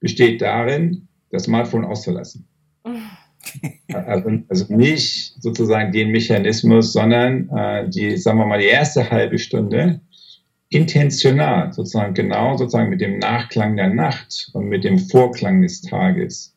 besteht 0.00 0.40
darin, 0.40 1.08
das 1.30 1.44
Smartphone 1.44 1.84
auszulassen. 1.84 2.46
Also, 3.94 4.30
also, 4.48 4.74
nicht 4.74 5.40
sozusagen 5.40 5.92
den 5.92 6.10
Mechanismus, 6.10 6.92
sondern 6.92 7.48
äh, 7.48 7.88
die, 7.88 8.16
sagen 8.18 8.38
wir 8.38 8.46
mal, 8.46 8.58
die 8.58 8.66
erste 8.66 9.08
halbe 9.10 9.38
Stunde 9.38 10.00
intentional, 10.68 11.72
sozusagen 11.72 12.12
genau 12.12 12.56
sozusagen 12.56 12.90
mit 12.90 13.00
dem 13.00 13.18
Nachklang 13.18 13.76
der 13.76 13.88
Nacht 13.88 14.50
und 14.52 14.68
mit 14.68 14.84
dem 14.84 14.98
Vorklang 14.98 15.62
des 15.62 15.80
Tages 15.80 16.54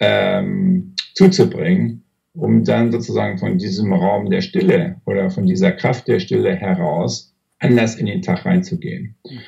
ähm, 0.00 0.96
zuzubringen, 1.14 2.02
um 2.34 2.64
dann 2.64 2.92
sozusagen 2.92 3.38
von 3.38 3.58
diesem 3.58 3.92
Raum 3.92 4.30
der 4.30 4.40
Stille 4.40 5.00
oder 5.06 5.30
von 5.30 5.46
dieser 5.46 5.72
Kraft 5.72 6.08
der 6.08 6.20
Stille 6.20 6.54
heraus 6.54 7.34
anders 7.58 7.96
in 7.96 8.06
den 8.06 8.22
Tag 8.22 8.44
reinzugehen. 8.44 9.16
Mhm. 9.24 9.38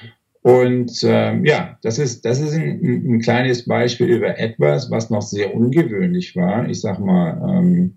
Und 0.42 1.00
ähm, 1.04 1.44
ja, 1.44 1.78
das 1.82 1.98
ist, 1.98 2.24
das 2.24 2.40
ist 2.40 2.54
ein, 2.54 2.80
ein, 2.82 3.20
kleines 3.20 3.64
Beispiel 3.64 4.08
über 4.08 4.38
etwas, 4.38 4.90
was 4.90 5.08
noch 5.08 5.22
sehr 5.22 5.54
ungewöhnlich 5.54 6.34
war. 6.34 6.68
Ich 6.68 6.80
sag 6.80 6.98
mal, 6.98 7.40
ähm, 7.48 7.94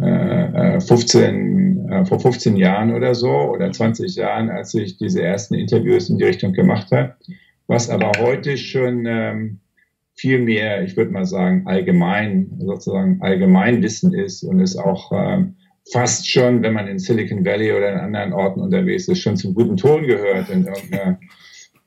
äh, 0.00 0.80
15, 0.80 1.88
äh, 1.88 2.04
vor 2.04 2.20
15 2.20 2.56
Jahren 2.56 2.94
oder 2.94 3.14
so 3.16 3.30
oder 3.30 3.72
20 3.72 4.14
Jahren, 4.14 4.50
als 4.50 4.72
ich 4.74 4.98
diese 4.98 5.22
ersten 5.22 5.54
Interviews 5.54 6.08
in 6.08 6.18
die 6.18 6.24
Richtung 6.24 6.52
gemacht 6.52 6.92
habe, 6.92 7.16
was 7.66 7.90
aber 7.90 8.12
heute 8.20 8.56
schon 8.56 9.04
ähm, 9.06 9.60
viel 10.18 10.40
mehr, 10.40 10.82
ich 10.82 10.96
würde 10.96 11.12
mal 11.12 11.24
sagen, 11.24 11.62
allgemein, 11.66 12.50
sozusagen 12.58 13.22
Allgemeinwissen 13.22 14.12
ist 14.12 14.42
und 14.42 14.60
es 14.60 14.76
auch 14.76 15.12
ähm, 15.14 15.54
fast 15.92 16.28
schon, 16.28 16.62
wenn 16.62 16.74
man 16.74 16.88
in 16.88 16.98
Silicon 16.98 17.44
Valley 17.44 17.72
oder 17.72 17.92
in 17.92 17.98
anderen 17.98 18.32
Orten 18.32 18.60
unterwegs 18.60 19.08
ist, 19.08 19.20
schon 19.20 19.36
zum 19.36 19.54
guten 19.54 19.76
Ton 19.76 20.06
gehört 20.06 20.50
in 20.50 20.66
irgendeiner 20.66 21.18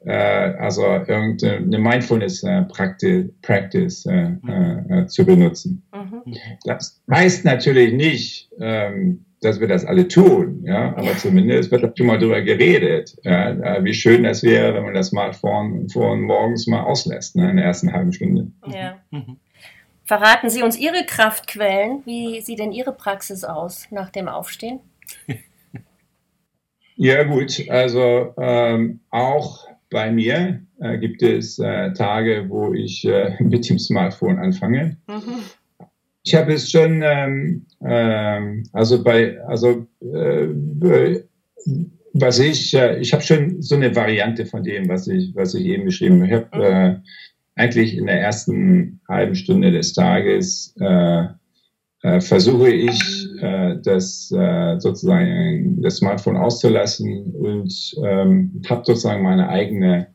äh, 0.06 0.56
also 0.58 0.84
irgendeine 0.84 1.78
Mindfulness 1.78 2.44
äh, 2.44 2.64
Practice, 2.64 3.30
Practice 3.42 4.06
äh, 4.08 4.32
äh, 4.48 5.06
zu 5.08 5.26
benutzen. 5.26 5.84
Mhm. 5.94 6.36
Das 6.66 7.02
heißt 7.12 7.46
natürlich 7.46 7.94
nicht, 7.94 8.50
ähm, 8.60 9.26
dass 9.42 9.60
wir 9.60 9.68
das 9.68 9.86
alle 9.86 10.08
tun, 10.08 10.64
ja, 10.66 10.96
aber 10.96 11.18
zumindest 11.18 11.72
wird 11.72 11.98
schon 11.98 12.08
mal 12.08 12.20
darüber 12.20 12.42
geredet, 12.42 13.16
ja, 13.24 13.84
wie 13.84 13.94
schön 13.94 14.24
das 14.24 14.44
wäre, 14.44 14.74
wenn 14.76 14.84
man 14.84 14.94
das 14.94 15.08
Smartphone 15.08 15.90
vor 15.90 16.16
morgens 16.16 16.68
mal 16.68 16.84
auslässt, 16.84 17.36
ne, 17.36 17.50
in 17.50 17.58
der 17.58 17.66
ersten 17.66 17.92
halben 17.92 18.14
Stunde. 18.14 18.52
Ja. 18.68 19.00
Mhm. 19.10 19.38
Verraten 20.04 20.50
Sie 20.50 20.62
uns 20.62 20.78
Ihre 20.78 21.06
Kraftquellen. 21.06 22.02
Wie 22.06 22.42
sieht 22.42 22.60
denn 22.60 22.72
Ihre 22.72 22.92
Praxis 22.92 23.44
aus 23.44 23.88
nach 23.92 24.10
dem 24.10 24.28
Aufstehen? 24.28 24.80
Ja 26.98 27.24
gut, 27.24 27.68
also 27.68 28.36
ähm, 28.38 29.00
auch 29.10 29.68
bei 29.90 30.12
mir 30.12 30.62
äh, 30.80 31.00
gibt 31.00 31.24
es 31.24 31.58
äh, 31.58 31.94
Tage, 31.94 32.46
wo 32.48 32.76
ich 32.76 33.06
äh, 33.06 33.38
mit 33.40 33.68
dem 33.68 33.80
Smartphone 33.80 34.38
anfange. 34.38 34.98
Mhm. 35.08 35.42
Ich 36.24 36.36
habe 36.36 36.54
es 36.54 36.70
schon, 36.70 37.02
ähm, 37.04 37.66
ähm, 37.84 38.64
also 38.74 39.04
bei, 39.04 39.42
also 39.46 39.88
äh, 40.02 41.20
was 42.14 42.40
ich, 42.40 42.74
äh, 42.74 43.00
ich 43.00 43.14
habe 43.14 43.24
schon 43.24 43.62
so 43.62 43.76
eine 43.76 43.96
Variante 43.96 44.46
von 44.46 44.64
dem, 44.64 44.88
was 44.88 45.08
ich, 45.08 45.34
was 45.36 45.54
ich 45.54 45.66
eben 45.66 45.86
beschrieben 45.86 46.22
habe. 46.22 46.28
Ich 46.28 46.34
habe 46.34 46.58
mhm. 46.58 46.64
äh, 46.64 47.00
eigentlich 47.56 47.98
in 47.98 48.06
der 48.06 48.22
ersten 48.22 49.02
halben 49.08 49.36
Stunde 49.36 49.72
des 49.72 49.94
Tages 49.94 50.76
äh, 50.80 51.26
äh, 52.04 52.20
versuche 52.20 52.70
ich, 52.70 53.28
äh, 53.42 53.78
das 53.84 54.32
äh, 54.32 54.80
sozusagen 54.80 55.82
das 55.82 55.98
Smartphone 55.98 56.38
auszulassen 56.38 57.34
und 57.36 57.96
ähm, 58.04 58.62
habe 58.68 58.84
sozusagen 58.86 59.24
meine 59.24 59.48
eigene 59.50 60.08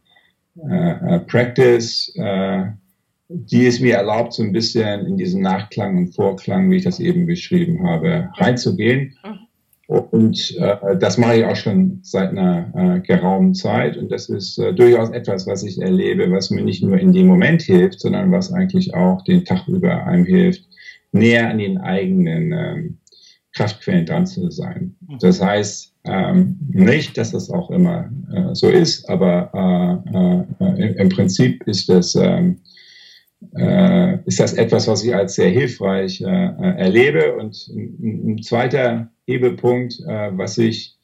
äh, 0.69 0.91
äh, 0.91 1.21
Practice, 1.21 2.13
äh, 2.17 2.65
die 3.29 3.67
es 3.67 3.81
mir 3.81 3.97
erlaubt, 3.97 4.35
so 4.35 4.43
ein 4.43 4.53
bisschen 4.53 5.07
in 5.07 5.17
diesen 5.17 5.43
Nachklang 5.43 5.97
und 5.97 6.15
Vorklang, 6.15 6.71
wie 6.71 6.77
ich 6.77 6.85
das 6.85 7.01
eben 7.01 7.27
beschrieben 7.27 7.83
habe, 7.87 8.29
reinzugehen. 8.35 9.17
Und 9.89 10.57
äh, 10.59 10.97
das 10.99 11.17
mache 11.17 11.39
ich 11.39 11.45
auch 11.45 11.57
schon 11.57 12.01
seit 12.03 12.31
einer 12.31 12.73
äh, 12.75 13.01
geraumen 13.01 13.55
Zeit. 13.55 13.97
Und 13.97 14.11
das 14.11 14.29
ist 14.29 14.59
äh, 14.59 14.73
durchaus 14.73 15.11
etwas, 15.11 15.47
was 15.47 15.63
ich 15.63 15.81
erlebe, 15.81 16.31
was 16.31 16.51
mir 16.51 16.63
nicht 16.63 16.83
nur 16.83 16.99
in 16.99 17.13
dem 17.13 17.29
Moment 17.29 17.63
hilft, 17.63 18.01
sondern 18.01 18.33
was 18.33 18.53
eigentlich 18.53 18.95
auch 18.95 19.23
den 19.23 19.45
Tag 19.45 19.69
über 19.69 20.05
einem 20.07 20.25
hilft, 20.25 20.67
näher 21.13 21.49
an 21.51 21.59
den 21.59 21.79
eigenen 21.79 22.53
ähm, 22.53 22.99
Kraftquellen 23.57 24.07
dran 24.07 24.27
zu 24.27 24.51
sein. 24.51 24.97
Mhm. 25.09 25.19
Das 25.21 25.41
heißt 25.41 25.95
ähm, 26.05 26.59
nicht, 26.69 27.17
dass 27.17 27.33
das 27.33 27.51
auch 27.51 27.71
immer 27.71 28.11
äh, 28.33 28.55
so 28.55 28.69
ist, 28.69 29.09
aber 29.09 30.05
äh, 30.61 30.65
äh, 30.65 30.93
im, 30.95 31.09
Prinzip 31.09 31.67
ist 31.67 31.89
das, 31.89 32.15
ähm, 32.15 32.59
äh, 33.57 34.19
ist 34.25 34.41
das 34.41 34.55
etwas, 34.55 34.89
was 34.89 35.05
ich 35.05 35.15
als 35.15 35.35
sehr 35.35 35.51
hilfreich 35.51 36.21
äh, 36.21 36.25
äh, 36.25 36.79
erlebe. 36.79 37.37
Und 37.37 37.69
ein, 37.69 38.33
ein 38.33 38.43
zweiter 38.43 39.11
Hebelpunkt, 39.27 39.99
was 40.05 40.57
ich 40.57 40.95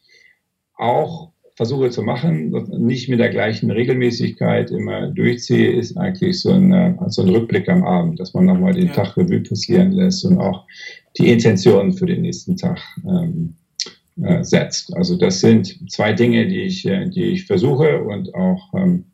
auch 0.77 1.33
versuche 1.57 1.91
zu 1.91 2.03
machen, 2.03 2.51
nicht 2.79 3.09
mit 3.09 3.19
der 3.19 3.31
gleichen 3.31 3.71
Regelmäßigkeit 3.71 4.71
immer 4.71 5.09
durchziehe, 5.09 5.73
ist 5.73 5.97
eigentlich 5.97 6.41
so 6.41 6.53
ein, 6.53 6.99
so 7.09 7.23
ein 7.23 7.29
Rückblick 7.29 7.69
am 7.69 7.83
Abend, 7.83 8.21
dass 8.21 8.33
man 8.33 8.47
nochmal 8.47 8.75
den 8.75 8.87
ja. 8.87 8.93
Tag 8.93 9.17
Revue 9.17 9.41
passieren 9.41 9.91
lässt 9.91 10.25
und 10.25 10.39
auch 10.39 10.65
die 11.19 11.33
Intentionen 11.33 11.93
für 11.93 12.07
den 12.07 12.23
nächsten 12.23 12.57
Tag 12.57 12.81
ähm, 13.05 13.57
äh, 14.21 14.45
setzt. 14.45 14.95
Also 14.95 15.17
das 15.17 15.41
sind 15.41 15.91
zwei 15.91 16.13
Dinge, 16.13 16.47
die 16.47 16.65
ich, 16.65 16.85
äh, 16.85 17.09
die 17.09 17.25
ich 17.25 17.47
versuche 17.47 18.05
und 18.05 18.35
auch 18.35 18.75
ähm, 18.75 19.07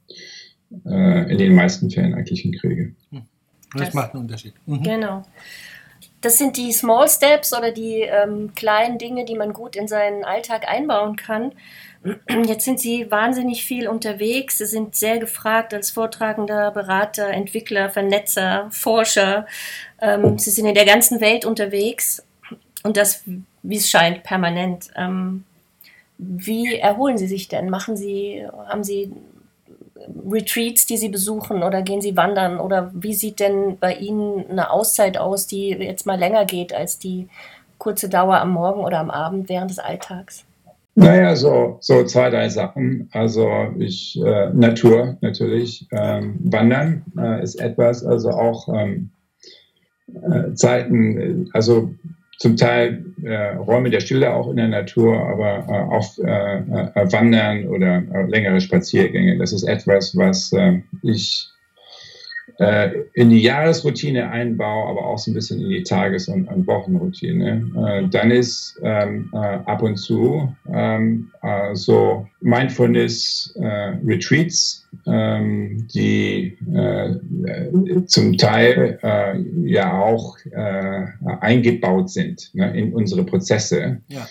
äh, 0.86 1.30
in 1.30 1.38
den 1.38 1.54
meisten 1.54 1.90
Fällen 1.90 2.14
eigentlich 2.14 2.42
hinkriege. 2.42 2.94
Hm. 3.10 3.22
Das, 3.72 3.86
das 3.86 3.94
macht 3.94 4.14
einen 4.14 4.22
Unterschied. 4.22 4.54
Mhm. 4.66 4.82
Genau. 4.82 5.22
Das 6.20 6.36
sind 6.36 6.56
die 6.56 6.72
Small 6.72 7.08
Steps 7.08 7.56
oder 7.56 7.70
die 7.70 8.00
ähm, 8.00 8.52
kleinen 8.54 8.98
Dinge, 8.98 9.24
die 9.24 9.36
man 9.36 9.52
gut 9.52 9.76
in 9.76 9.86
seinen 9.86 10.24
Alltag 10.24 10.68
einbauen 10.68 11.16
kann. 11.16 11.52
Jetzt 12.46 12.64
sind 12.64 12.80
Sie 12.80 13.10
wahnsinnig 13.10 13.64
viel 13.64 13.88
unterwegs. 13.88 14.58
Sie 14.58 14.66
sind 14.66 14.94
sehr 14.94 15.18
gefragt 15.18 15.74
als 15.74 15.90
Vortragender, 15.90 16.70
Berater, 16.70 17.28
Entwickler, 17.28 17.90
Vernetzer, 17.90 18.68
Forscher. 18.70 19.46
Ähm, 20.00 20.38
Sie 20.38 20.50
sind 20.50 20.66
in 20.66 20.74
der 20.74 20.86
ganzen 20.86 21.20
Welt 21.20 21.44
unterwegs 21.44 22.24
und 22.82 22.96
das, 22.96 23.22
wie 23.62 23.76
es 23.76 23.90
scheint, 23.90 24.22
permanent. 24.22 24.90
Ähm, 24.96 25.44
wie 26.18 26.74
erholen 26.76 27.18
Sie 27.18 27.28
sich 27.28 27.48
denn? 27.48 27.70
Machen 27.70 27.96
Sie, 27.96 28.44
haben 28.68 28.82
Sie 28.82 29.12
Retreats, 30.30 30.86
die 30.86 30.96
Sie 30.96 31.08
besuchen 31.08 31.62
oder 31.62 31.82
gehen 31.82 32.00
Sie 32.00 32.16
wandern? 32.16 32.60
Oder 32.60 32.90
wie 32.94 33.14
sieht 33.14 33.40
denn 33.40 33.78
bei 33.78 33.94
Ihnen 33.94 34.48
eine 34.50 34.70
Auszeit 34.70 35.18
aus, 35.18 35.46
die 35.46 35.70
jetzt 35.70 36.06
mal 36.06 36.18
länger 36.18 36.44
geht 36.44 36.72
als 36.72 36.98
die 36.98 37.28
kurze 37.78 38.08
Dauer 38.08 38.38
am 38.38 38.50
Morgen 38.52 38.80
oder 38.80 38.98
am 38.98 39.10
Abend 39.10 39.48
während 39.48 39.70
des 39.70 39.78
Alltags? 39.78 40.44
Naja, 40.94 41.36
so, 41.36 41.76
so 41.80 42.04
zwei, 42.04 42.28
drei 42.28 42.48
Sachen. 42.48 43.08
Also 43.12 43.48
ich, 43.78 44.20
äh, 44.20 44.50
Natur 44.50 45.16
natürlich. 45.20 45.86
Ähm, 45.92 46.38
Wandern 46.40 47.04
äh, 47.16 47.40
ist 47.40 47.60
etwas, 47.60 48.04
also 48.04 48.30
auch 48.30 48.68
ähm, 48.68 49.10
äh, 50.12 50.54
Zeiten, 50.54 51.50
also 51.52 51.90
zum 52.38 52.56
Teil 52.56 53.04
äh, 53.22 53.56
Räume 53.56 53.90
der 53.90 54.00
Stille 54.00 54.32
auch 54.32 54.48
in 54.48 54.56
der 54.56 54.68
Natur, 54.68 55.18
aber 55.28 55.66
äh, 55.68 55.94
auch 55.94 56.18
äh, 56.18 56.58
äh, 56.58 57.12
Wandern 57.12 57.66
oder 57.66 58.02
äh, 58.14 58.26
längere 58.26 58.60
Spaziergänge. 58.60 59.38
Das 59.38 59.52
ist 59.52 59.64
etwas, 59.64 60.16
was 60.16 60.52
äh, 60.52 60.80
ich 61.02 61.48
in 63.12 63.30
die 63.30 63.40
Jahresroutine 63.40 64.30
einbaue, 64.30 64.88
aber 64.88 65.06
auch 65.06 65.18
so 65.18 65.30
ein 65.30 65.34
bisschen 65.34 65.60
in 65.60 65.68
die 65.68 65.84
Tages- 65.84 66.26
und, 66.26 66.48
und 66.48 66.66
Wochenroutine. 66.66 67.70
Äh, 67.76 68.08
dann 68.08 68.32
ist 68.32 68.76
ähm, 68.82 69.30
äh, 69.32 69.36
ab 69.36 69.80
und 69.82 69.96
zu 69.96 70.52
ähm, 70.72 71.30
äh, 71.42 71.72
so 71.74 72.26
Mindfulness-Retreats, 72.40 74.88
äh, 75.06 75.10
ähm, 75.10 75.86
die 75.94 76.58
äh, 76.74 77.14
zum 78.06 78.36
Teil 78.36 78.98
äh, 79.02 79.38
ja 79.64 79.96
auch 79.96 80.36
äh, 80.50 81.06
eingebaut 81.40 82.10
sind 82.10 82.52
ne, 82.54 82.76
in 82.76 82.92
unsere 82.92 83.22
Prozesse. 83.24 84.00
Ja 84.08 84.26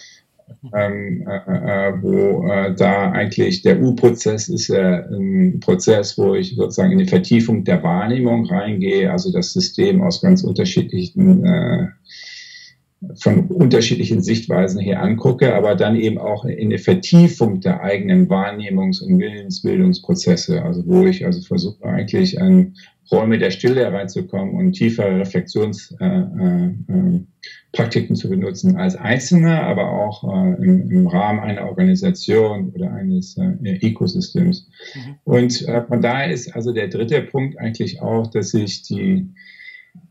ähm, 0.73 1.27
äh, 1.27 1.89
äh, 1.89 1.93
wo 2.01 2.47
äh, 2.47 2.73
da 2.75 3.11
eigentlich 3.11 3.61
der 3.61 3.81
U-Prozess 3.81 4.49
ist 4.49 4.69
äh, 4.69 5.03
ein 5.09 5.59
Prozess, 5.59 6.17
wo 6.17 6.35
ich 6.35 6.55
sozusagen 6.55 6.91
in 6.91 6.99
die 6.99 7.07
Vertiefung 7.07 7.63
der 7.63 7.83
Wahrnehmung 7.83 8.45
reingehe, 8.45 9.11
also 9.11 9.31
das 9.31 9.53
System 9.53 10.01
aus 10.01 10.21
ganz 10.21 10.43
unterschiedlichen 10.43 11.45
äh, 11.45 11.87
von 13.15 13.47
unterschiedlichen 13.47 14.23
Sichtweisen 14.23 14.79
her 14.79 15.03
angucke, 15.03 15.53
aber 15.53 15.75
dann 15.75 15.95
eben 15.95 16.17
auch 16.17 16.45
in 16.45 16.71
die 16.71 16.79
Vertiefung 16.79 17.61
der 17.61 17.81
eigenen 17.81 18.27
Wahrnehmungs- 18.27 19.03
und 19.03 19.19
Willensbildungsprozesse, 19.19 20.63
also 20.63 20.83
wo 20.87 21.05
ich 21.05 21.25
also 21.25 21.41
versuche 21.41 21.83
eigentlich 21.85 22.41
an 22.41 22.73
Räume 23.11 23.37
der 23.37 23.51
Stille 23.51 23.81
hereinzukommen 23.81 24.55
und 24.55 24.71
tiefere 24.73 25.19
Reflexionspraktiken 25.19 28.09
äh, 28.09 28.11
äh, 28.11 28.13
zu 28.13 28.29
benutzen 28.29 28.77
als 28.77 28.95
Einzelner, 28.95 29.63
aber 29.63 29.91
auch 29.91 30.23
äh, 30.23 30.63
im, 30.63 30.89
im, 30.91 31.07
Rahmen 31.07 31.39
einer 31.39 31.67
Organisation 31.67 32.71
oder 32.71 32.93
eines 32.93 33.37
äh, 33.37 33.79
Ökosystems. 33.81 34.69
Mhm. 34.93 35.15
Und 35.23 35.67
äh, 35.67 35.83
von 35.83 36.01
daher 36.01 36.31
ist 36.31 36.55
also 36.55 36.73
der 36.73 36.89
dritte 36.89 37.21
Punkt 37.21 37.57
eigentlich 37.59 38.01
auch, 38.01 38.27
dass 38.27 38.53
ich 38.53 38.83
die 38.83 39.29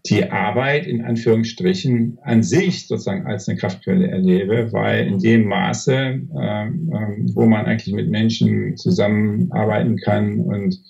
die 0.09 0.31
Arbeit 0.31 0.87
in 0.87 1.05
Anführungsstrichen 1.05 2.19
an 2.23 2.43
sich 2.43 2.87
sozusagen 2.87 3.27
als 3.27 3.49
eine 3.49 3.59
Kraftquelle 3.59 4.09
erlebe, 4.09 4.73
weil 4.73 5.07
in 5.07 5.19
dem 5.19 5.47
Maße, 5.47 5.95
ähm, 5.95 6.31
ähm, 6.39 7.31
wo 7.35 7.47
man 7.47 7.67
eigentlich 7.67 7.95
mit 7.95 8.09
Menschen 8.09 8.77
zusammenarbeiten 8.77 9.97
kann 9.97 10.41
und 10.41 10.81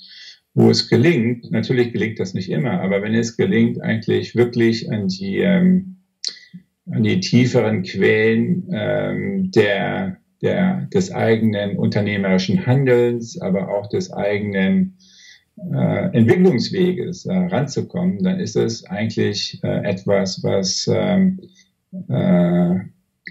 wo 0.56 0.70
es 0.70 0.88
gelingt, 0.88 1.50
natürlich 1.50 1.92
gelingt 1.92 2.18
das 2.18 2.32
nicht 2.32 2.50
immer, 2.50 2.80
aber 2.80 3.02
wenn 3.02 3.14
es 3.14 3.36
gelingt, 3.36 3.82
eigentlich 3.82 4.34
wirklich 4.34 4.90
an 4.90 5.06
die, 5.06 5.40
ähm, 5.40 5.98
an 6.90 7.02
die 7.02 7.20
tieferen 7.20 7.82
Quellen 7.82 8.66
ähm, 8.72 9.50
der, 9.50 10.16
der, 10.40 10.88
des 10.94 11.12
eigenen 11.12 11.76
unternehmerischen 11.76 12.64
Handelns, 12.64 13.38
aber 13.38 13.68
auch 13.68 13.90
des 13.90 14.10
eigenen 14.10 14.96
äh, 15.74 16.16
Entwicklungsweges 16.16 17.26
äh, 17.26 17.34
ranzukommen, 17.34 18.22
dann 18.22 18.40
ist 18.40 18.56
es 18.56 18.82
eigentlich 18.86 19.60
äh, 19.62 19.84
etwas, 19.84 20.42
was 20.42 20.90
ähm, 20.90 21.38
äh, 22.08 22.76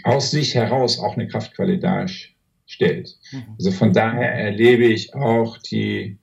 aus 0.03 0.29
sich 0.29 0.53
heraus 0.53 0.99
auch 0.99 1.17
eine 1.17 1.27
Kraftquelle 1.27 1.79
darstellt. 1.79 3.17
Mhm. 3.31 3.43
Also 3.57 3.71
von 3.71 3.93
daher 3.93 4.31
erlebe 4.31 4.85
ich 4.85 5.15
auch 5.15 5.57
die 5.57 6.19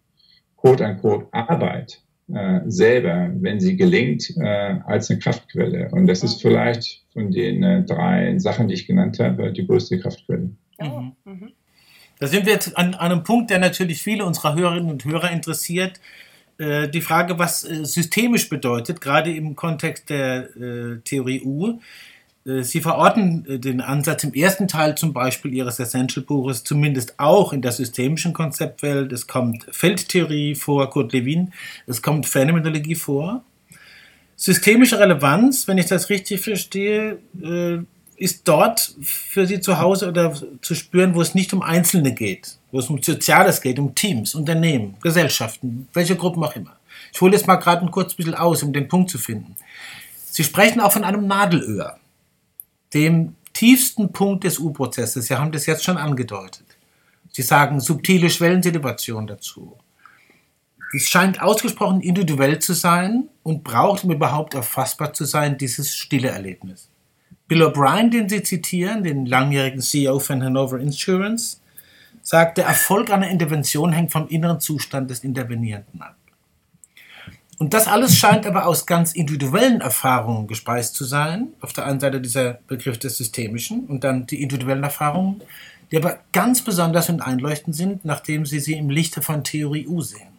quote-unquote 0.63 1.27
Arbeit 1.33 2.01
äh, 2.33 2.61
selber, 2.67 3.31
wenn 3.35 3.61
sie 3.61 3.77
gelingt, 3.77 4.33
äh, 4.39 4.77
als 4.87 5.11
eine 5.11 5.19
Kraftquelle. 5.19 5.91
Und 5.91 6.07
das 6.07 6.23
ist 6.23 6.41
vielleicht 6.41 7.03
von 7.13 7.31
den 7.31 7.63
äh, 7.63 7.85
drei 7.85 8.39
Sachen, 8.39 8.69
die 8.69 8.75
ich 8.75 8.87
genannt 8.87 9.19
habe, 9.19 9.53
die 9.53 9.67
größte 9.67 9.99
Kraftquelle. 9.99 10.51
Mhm. 10.81 11.13
Mhm. 11.25 11.53
Da 12.19 12.29
sind 12.29 12.47
wir 12.47 12.53
jetzt 12.53 12.77
an, 12.79 12.95
an, 12.95 13.11
einem 13.11 13.25
Punkt, 13.25 13.51
der 13.51 13.59
natürlich 13.59 14.01
viele 14.01 14.25
unserer 14.25 14.55
Hörerinnen 14.55 14.91
und 14.91 15.05
Hörer 15.05 15.33
interessiert. 15.33 16.01
Äh, 16.59 16.89
die 16.89 17.01
Frage, 17.01 17.39
was 17.39 17.65
äh, 17.65 17.85
systemisch 17.85 18.49
bedeutet, 18.49 19.01
gerade 19.01 19.35
im 19.35 19.57
Kontext 19.57 20.09
der 20.09 20.57
äh, 20.57 21.01
Theorie 21.05 21.43
U. 21.45 21.81
Äh, 22.47 22.63
Sie 22.63 22.81
verorten 22.81 23.47
äh, 23.47 23.59
den 23.59 23.81
Ansatz 23.81 24.25
im 24.25 24.35
ersten 24.35 24.69
Teil 24.69 24.97
zum 24.97 25.13
Beispiel 25.13 25.53
Ihres 25.53 25.79
Essential-Buches 25.79 26.65
zumindest 26.65 27.19
auch 27.19 27.53
in 27.53 27.63
der 27.63 27.73
systemischen 27.73 28.33
Konzeptwelt. 28.33 29.13
Es 29.13 29.27
kommt 29.27 29.67
Feldtheorie 29.71 30.55
vor, 30.55 30.89
Kurt 30.91 31.13
Lewin, 31.13 31.53
es 31.87 32.03
kommt 32.03 32.27
Phänomenologie 32.27 32.95
vor. 32.95 33.45
Systemische 34.37 34.99
Relevanz, 34.99 35.69
wenn 35.69 35.79
ich 35.79 35.87
das 35.87 36.11
richtig 36.11 36.41
verstehe, 36.41 37.19
äh, 37.43 37.79
ist 38.17 38.47
dort 38.47 38.95
für 39.03 39.47
Sie 39.47 39.61
zu 39.61 39.79
Hause 39.79 40.09
oder 40.09 40.35
zu 40.61 40.75
spüren, 40.75 41.15
wo 41.15 41.23
es 41.23 41.35
nicht 41.35 41.53
um 41.53 41.63
Einzelne 41.63 42.13
geht, 42.13 42.59
wo 42.71 42.79
es 42.79 42.89
um 42.89 43.03
Soziales 43.03 43.61
geht, 43.61 43.79
um 43.79 43.95
Teams, 43.95 44.35
Unternehmen, 44.35 44.97
Gesellschaften, 45.03 45.89
welche 45.93 46.15
Gruppen 46.15 46.43
auch 46.45 46.55
immer. 46.55 46.77
Ich 47.13 47.21
hole 47.21 47.33
jetzt 47.33 47.47
mal 47.47 47.57
gerade 47.57 47.83
ein 47.83 47.91
kurz 47.91 48.15
bisschen 48.15 48.35
aus, 48.35 48.63
um 48.63 48.73
den 48.73 48.87
Punkt 48.87 49.11
zu 49.11 49.19
finden. 49.19 49.57
Sie 50.31 50.45
sprechen 50.45 50.81
auch 50.81 50.93
von 50.93 51.05
einem 51.05 51.27
Nadelöhr 51.27 51.99
dem 52.95 53.35
tiefsten 53.53 54.13
Punkt 54.13 54.45
des 54.45 54.59
U-Prozesses. 54.59 55.27
Sie 55.27 55.35
haben 55.35 55.53
das 55.53 55.67
jetzt 55.67 55.85
schon 55.85 55.97
angedeutet. 55.97 56.67
Sie 57.31 57.43
sagen 57.43 57.81
subtile 57.81 58.29
Schwellensituation 58.29 59.27
dazu. 59.27 59.77
Es 60.95 61.09
scheint 61.09 61.41
ausgesprochen 61.41 62.03
individuell 62.03 62.59
zu 62.59 62.75
sein 62.75 63.29
und 63.43 63.65
braucht, 63.65 64.05
um 64.05 64.13
überhaupt 64.13 64.53
erfassbar 64.53 65.15
zu 65.15 65.25
sein, 65.25 65.57
dieses 65.57 65.95
stille 65.95 66.29
Erlebnis. 66.29 66.91
Bill 67.49 67.63
O'Brien, 67.63 68.11
den 68.11 68.29
Sie 68.29 68.43
zitieren, 68.43 69.03
den 69.03 69.25
langjährigen 69.25 69.81
CEO 69.81 70.19
von 70.19 70.43
Hanover 70.43 70.79
Insurance, 70.79 71.59
sagt, 72.23 72.59
der 72.59 72.67
Erfolg 72.67 73.11
einer 73.11 73.29
Intervention 73.29 73.93
hängt 73.93 74.13
vom 74.13 74.29
inneren 74.29 74.61
Zustand 74.61 75.11
des 75.11 75.25
Intervenierenden 75.25 76.03
ab. 76.03 76.17
Und 77.59 77.75
das 77.75 77.87
alles 77.87 78.17
scheint 78.17 78.47
aber 78.47 78.67
aus 78.67 78.87
ganz 78.87 79.13
individuellen 79.13 79.81
Erfahrungen 79.81 80.47
gespeist 80.47 80.95
zu 80.95 81.05
sein. 81.05 81.49
Auf 81.61 81.73
der 81.73 81.87
einen 81.87 82.01
Seite 82.01 82.21
dieser 82.21 82.55
Begriff 82.67 82.99
des 82.99 83.17
Systemischen 83.17 83.87
und 83.87 84.05
dann 84.05 84.27
die 84.27 84.43
individuellen 84.43 84.83
Erfahrungen, 84.83 85.43
die 85.91 85.97
aber 85.97 86.19
ganz 86.33 86.63
besonders 86.63 87.09
und 87.09 87.21
einleuchtend 87.21 87.77
sind, 87.77 88.05
nachdem 88.05 88.47
Sie 88.47 88.59
sie 88.59 88.75
im 88.75 88.91
Lichte 88.91 89.23
von 89.23 89.45
Theorie 89.45 89.87
U 89.87 90.01
sehen. 90.01 90.33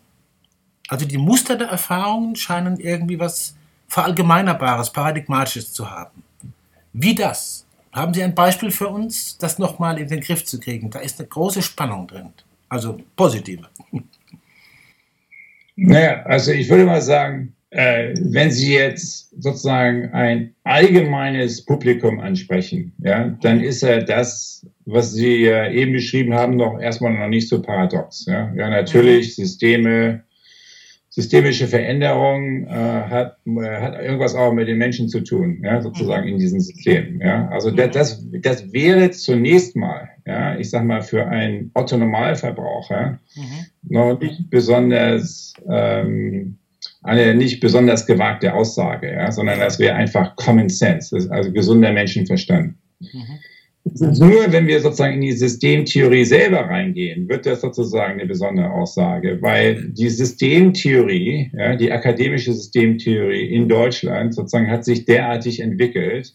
Also 0.89 1.05
die 1.05 1.17
Muster 1.17 1.55
der 1.55 1.67
Erfahrungen 1.67 2.35
scheinen 2.35 2.79
irgendwie 2.79 3.19
was 3.19 3.55
Verallgemeinerbares, 3.87 4.91
Paradigmatisches 4.91 5.71
zu 5.71 5.89
haben. 5.89 6.23
Wie 6.93 7.15
das? 7.15 7.65
Haben 7.91 8.13
Sie 8.13 8.23
ein 8.23 8.33
Beispiel 8.33 8.71
für 8.71 8.89
uns, 8.89 9.37
das 9.37 9.59
nochmal 9.59 9.99
in 9.99 10.07
den 10.07 10.21
Griff 10.21 10.45
zu 10.45 10.59
kriegen? 10.59 10.89
Da 10.89 10.99
ist 10.99 11.19
eine 11.19 11.29
große 11.29 11.61
Spannung 11.61 12.07
drin. 12.07 12.33
Also 12.67 12.99
positive. 13.15 13.67
Naja, 15.85 16.23
also 16.23 16.51
ich 16.51 16.69
würde 16.69 16.85
mal 16.85 17.01
sagen, 17.01 17.53
äh, 17.71 18.13
wenn 18.17 18.51
Sie 18.51 18.73
jetzt 18.73 19.29
sozusagen 19.41 20.09
ein 20.13 20.53
allgemeines 20.63 21.65
Publikum 21.65 22.21
ansprechen, 22.21 22.93
ja, 22.99 23.35
dann 23.41 23.59
ist 23.59 23.81
ja 23.81 23.99
das, 23.99 24.65
was 24.85 25.11
Sie 25.11 25.45
äh, 25.45 25.73
eben 25.73 25.91
beschrieben 25.91 26.33
haben, 26.33 26.55
noch 26.55 26.79
erstmal 26.79 27.13
noch 27.13 27.27
nicht 27.27 27.49
so 27.49 27.61
paradox. 27.61 28.25
Ja, 28.27 28.53
ja 28.55 28.69
natürlich 28.69 29.35
Systeme, 29.35 30.23
systemische 31.15 31.67
Veränderung 31.67 32.65
äh, 32.65 32.71
hat, 32.71 33.37
äh, 33.45 33.81
hat 33.81 34.01
irgendwas 34.01 34.33
auch 34.33 34.51
mit 34.51 34.67
den 34.67 34.79
Menschen 34.79 35.07
zu 35.07 35.21
tun, 35.21 35.61
ja, 35.63 35.79
sozusagen 35.79 36.27
in 36.27 36.39
diesem 36.39 36.59
System. 36.59 37.21
Ja, 37.21 37.47
also 37.49 37.69
das, 37.69 37.91
das, 37.91 38.27
das 38.41 38.73
wäre 38.73 39.11
zunächst 39.11 39.75
mal, 39.75 40.09
ja, 40.25 40.57
ich 40.57 40.71
sag 40.71 40.85
mal 40.85 41.03
für 41.03 41.27
einen 41.27 41.69
Otto-Normalverbraucher 41.75 43.19
mhm. 43.35 43.65
noch 43.89 44.19
nicht 44.19 44.49
besonders 44.49 45.53
ähm, 45.69 46.57
eine 47.03 47.35
nicht 47.35 47.59
besonders 47.59 48.07
gewagte 48.07 48.51
Aussage, 48.51 49.13
ja, 49.13 49.31
sondern 49.31 49.59
das 49.59 49.77
wäre 49.77 49.93
einfach 49.93 50.35
Common 50.35 50.69
Sense, 50.69 51.27
also 51.29 51.51
gesunder 51.51 51.91
Menschenverstand. 51.91 52.73
Mhm. 52.99 53.39
Nur 53.85 54.51
wenn 54.51 54.67
wir 54.67 54.79
sozusagen 54.79 55.15
in 55.15 55.21
die 55.21 55.33
Systemtheorie 55.33 56.23
selber 56.23 56.61
reingehen, 56.61 57.27
wird 57.27 57.45
das 57.45 57.61
sozusagen 57.61 58.13
eine 58.13 58.25
besondere 58.25 58.71
Aussage, 58.71 59.39
weil 59.41 59.89
die 59.89 60.07
Systemtheorie, 60.07 61.51
ja, 61.53 61.75
die 61.75 61.91
akademische 61.91 62.53
Systemtheorie 62.53 63.53
in 63.53 63.67
Deutschland 63.67 64.33
sozusagen 64.35 64.71
hat 64.71 64.85
sich 64.85 65.03
derartig 65.03 65.59
entwickelt, 65.59 66.33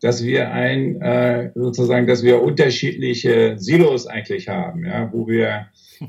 dass 0.00 0.24
wir 0.24 0.52
ein 0.52 1.00
äh, 1.02 1.50
sozusagen, 1.56 2.06
dass 2.06 2.22
wir 2.22 2.42
unterschiedliche 2.42 3.56
Silos 3.58 4.06
eigentlich 4.06 4.48
haben, 4.48 4.84
ja, 4.84 5.12
wo 5.12 5.26
wir 5.26 5.66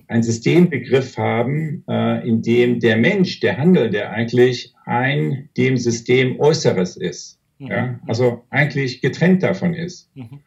einen 0.08 0.22
Systembegriff 0.22 1.18
haben, 1.18 1.84
äh, 1.90 2.28
in 2.28 2.44
dem 2.44 2.80
der 2.80 2.98
Mensch, 2.98 3.40
der 3.40 3.58
Handelnde 3.58 4.12
eigentlich 4.12 4.76
ein 4.86 5.50
dem 5.58 5.78
System 5.78 6.40
Äußeres 6.40 6.96
ist, 6.96 7.40
ja, 7.58 8.00
also 8.08 8.44
eigentlich 8.52 9.02
getrennt 9.02 9.42
davon 9.42 9.74
ist. 9.74 10.16
Mhm. 10.16 10.42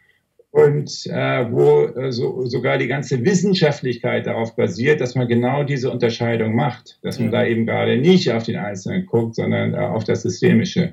Und 0.53 1.07
äh, 1.07 1.51
wo 1.51 1.87
äh, 1.87 2.13
so, 2.13 2.45
sogar 2.45 2.77
die 2.77 2.87
ganze 2.87 3.25
Wissenschaftlichkeit 3.25 4.27
darauf 4.27 4.55
basiert, 4.55 5.01
dass 5.01 5.15
man 5.15 5.27
genau 5.27 5.65
diese 5.65 5.91
Unterscheidung 5.91 6.55
macht, 6.55 6.99
dass 7.03 7.19
man 7.19 7.31
da 7.31 7.45
eben 7.47 7.65
gerade 7.65 7.97
nicht 7.97 8.31
auf 8.31 8.43
den 8.43 8.57
Einzelnen 8.57 9.07
guckt, 9.07 9.35
sondern 9.35 9.73
äh, 9.73 9.79
auf 9.79 10.05
das 10.05 10.23
Systemische. 10.23 10.93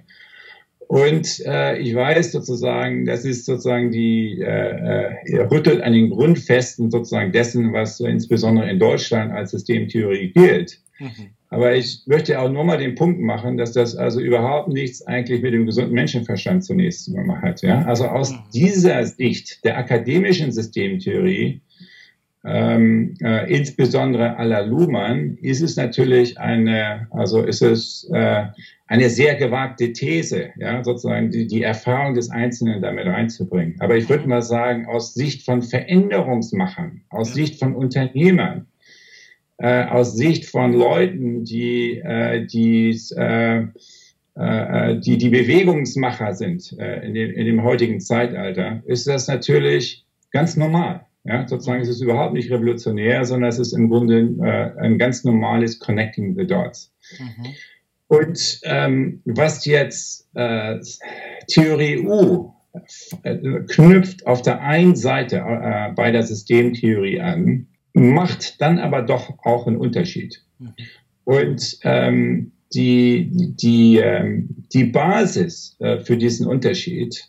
Und 0.87 1.41
äh, 1.45 1.77
ich 1.77 1.93
weiß 1.93 2.31
sozusagen, 2.31 3.05
das 3.05 3.25
ist 3.25 3.45
sozusagen 3.45 3.91
die, 3.91 4.39
äh, 4.41 5.11
äh 5.25 5.41
rüttelt 5.41 5.81
an 5.81 5.91
den 5.91 6.09
Grundfesten 6.09 6.89
sozusagen 6.89 7.33
dessen, 7.33 7.73
was 7.73 7.97
so 7.97 8.07
insbesondere 8.07 8.69
in 8.71 8.79
Deutschland 8.79 9.33
als 9.33 9.51
Systemtheorie 9.51 10.31
gilt. 10.31 10.79
Mhm. 10.99 11.31
Aber 11.51 11.75
ich 11.75 12.03
möchte 12.05 12.39
auch 12.39 12.49
nur 12.49 12.63
mal 12.63 12.77
den 12.77 12.93
Punkt 12.93 13.19
machen, 13.19 13.57
dass 13.57 13.71
das 13.71 13.95
also 13.95 14.19
überhaupt 14.19 14.69
nichts 14.69 15.05
eigentlich 15.07 15.41
mit 15.41 15.53
dem 15.53 15.65
gesunden 15.65 15.93
Menschenverstand 15.93 16.63
zunächst 16.63 17.09
mal 17.09 17.41
hat. 17.41 17.63
Ja? 17.63 17.81
Also 17.85 18.05
aus 18.05 18.31
mhm. 18.31 18.37
dieser 18.53 19.03
Sicht 19.05 19.65
der 19.65 19.77
akademischen 19.77 20.51
Systemtheorie, 20.51 21.61
ähm, 22.45 23.15
äh, 23.21 23.51
insbesondere 23.51 24.35
la 24.45 24.61
Luhmann, 24.61 25.37
ist 25.41 25.61
es 25.61 25.75
natürlich 25.75 26.39
eine, 26.39 27.07
also 27.11 27.41
ist 27.41 27.61
es 27.61 28.09
äh, 28.13 28.45
eine 28.87 29.09
sehr 29.09 29.35
gewagte 29.35 29.91
These, 29.91 30.51
ja, 30.57 30.83
sozusagen 30.83 31.31
die, 31.31 31.47
die 31.47 31.63
Erfahrung 31.63 32.13
des 32.13 32.29
Einzelnen 32.29 32.81
damit 32.81 33.07
reinzubringen. 33.07 33.75
Aber 33.79 33.97
ich 33.97 34.07
würde 34.07 34.23
mhm. 34.23 34.29
mal 34.29 34.41
sagen, 34.41 34.85
aus 34.85 35.15
Sicht 35.15 35.43
von 35.43 35.63
Veränderungsmachern, 35.63 37.01
aus 37.09 37.33
Sicht 37.33 37.59
von 37.59 37.75
Unternehmern, 37.75 38.67
äh, 39.59 39.85
aus 39.85 40.15
Sicht 40.15 40.45
von 40.45 40.73
Leuten, 40.73 41.43
die, 41.43 41.99
äh, 41.99 42.45
die, 42.45 42.97
äh, 43.15 43.65
äh, 44.35 44.99
die, 44.99 45.17
die 45.17 45.29
Bewegungsmacher 45.29 46.33
sind 46.33 46.75
äh, 46.79 47.05
in, 47.05 47.13
dem, 47.13 47.31
in 47.31 47.45
dem 47.45 47.63
heutigen 47.63 47.99
Zeitalter, 47.99 48.81
ist 48.85 49.05
das 49.07 49.27
natürlich 49.27 50.05
ganz 50.31 50.55
normal. 50.55 51.05
Ja, 51.25 51.45
sozusagen 51.45 51.81
ist 51.81 51.89
es 51.89 52.01
überhaupt 52.01 52.33
nicht 52.33 52.49
revolutionär, 52.49 53.25
sondern 53.25 53.49
es 53.49 53.59
ist 53.59 53.73
im 53.73 53.89
Grunde 53.89 54.35
äh, 54.41 54.79
ein 54.79 54.97
ganz 54.97 55.25
normales 55.25 55.77
Connecting 55.77 56.35
the 56.35 56.47
Dots. 56.47 56.93
Mhm. 57.19 57.45
Und 58.07 58.61
ähm, 58.63 59.21
was 59.25 59.65
jetzt 59.65 60.29
äh, 60.33 60.79
Theorie 61.47 61.99
U 61.99 62.53
äh, 63.23 63.35
knüpft 63.67 64.25
auf 64.25 64.41
der 64.41 64.61
einen 64.61 64.95
Seite 64.95 65.37
äh, 65.37 65.91
bei 65.93 66.11
der 66.11 66.23
Systemtheorie 66.23 67.19
an, 67.19 67.67
macht 67.93 68.61
dann 68.61 68.79
aber 68.79 69.01
doch 69.01 69.37
auch 69.43 69.67
einen 69.67 69.77
Unterschied. 69.77 70.43
Und 71.23 71.79
ähm, 71.83 72.51
die, 72.73 73.29
die, 73.31 73.97
ähm, 73.97 74.49
die 74.73 74.85
Basis 74.85 75.75
äh, 75.79 75.99
für 75.99 76.17
diesen 76.17 76.47
Unterschied, 76.47 77.25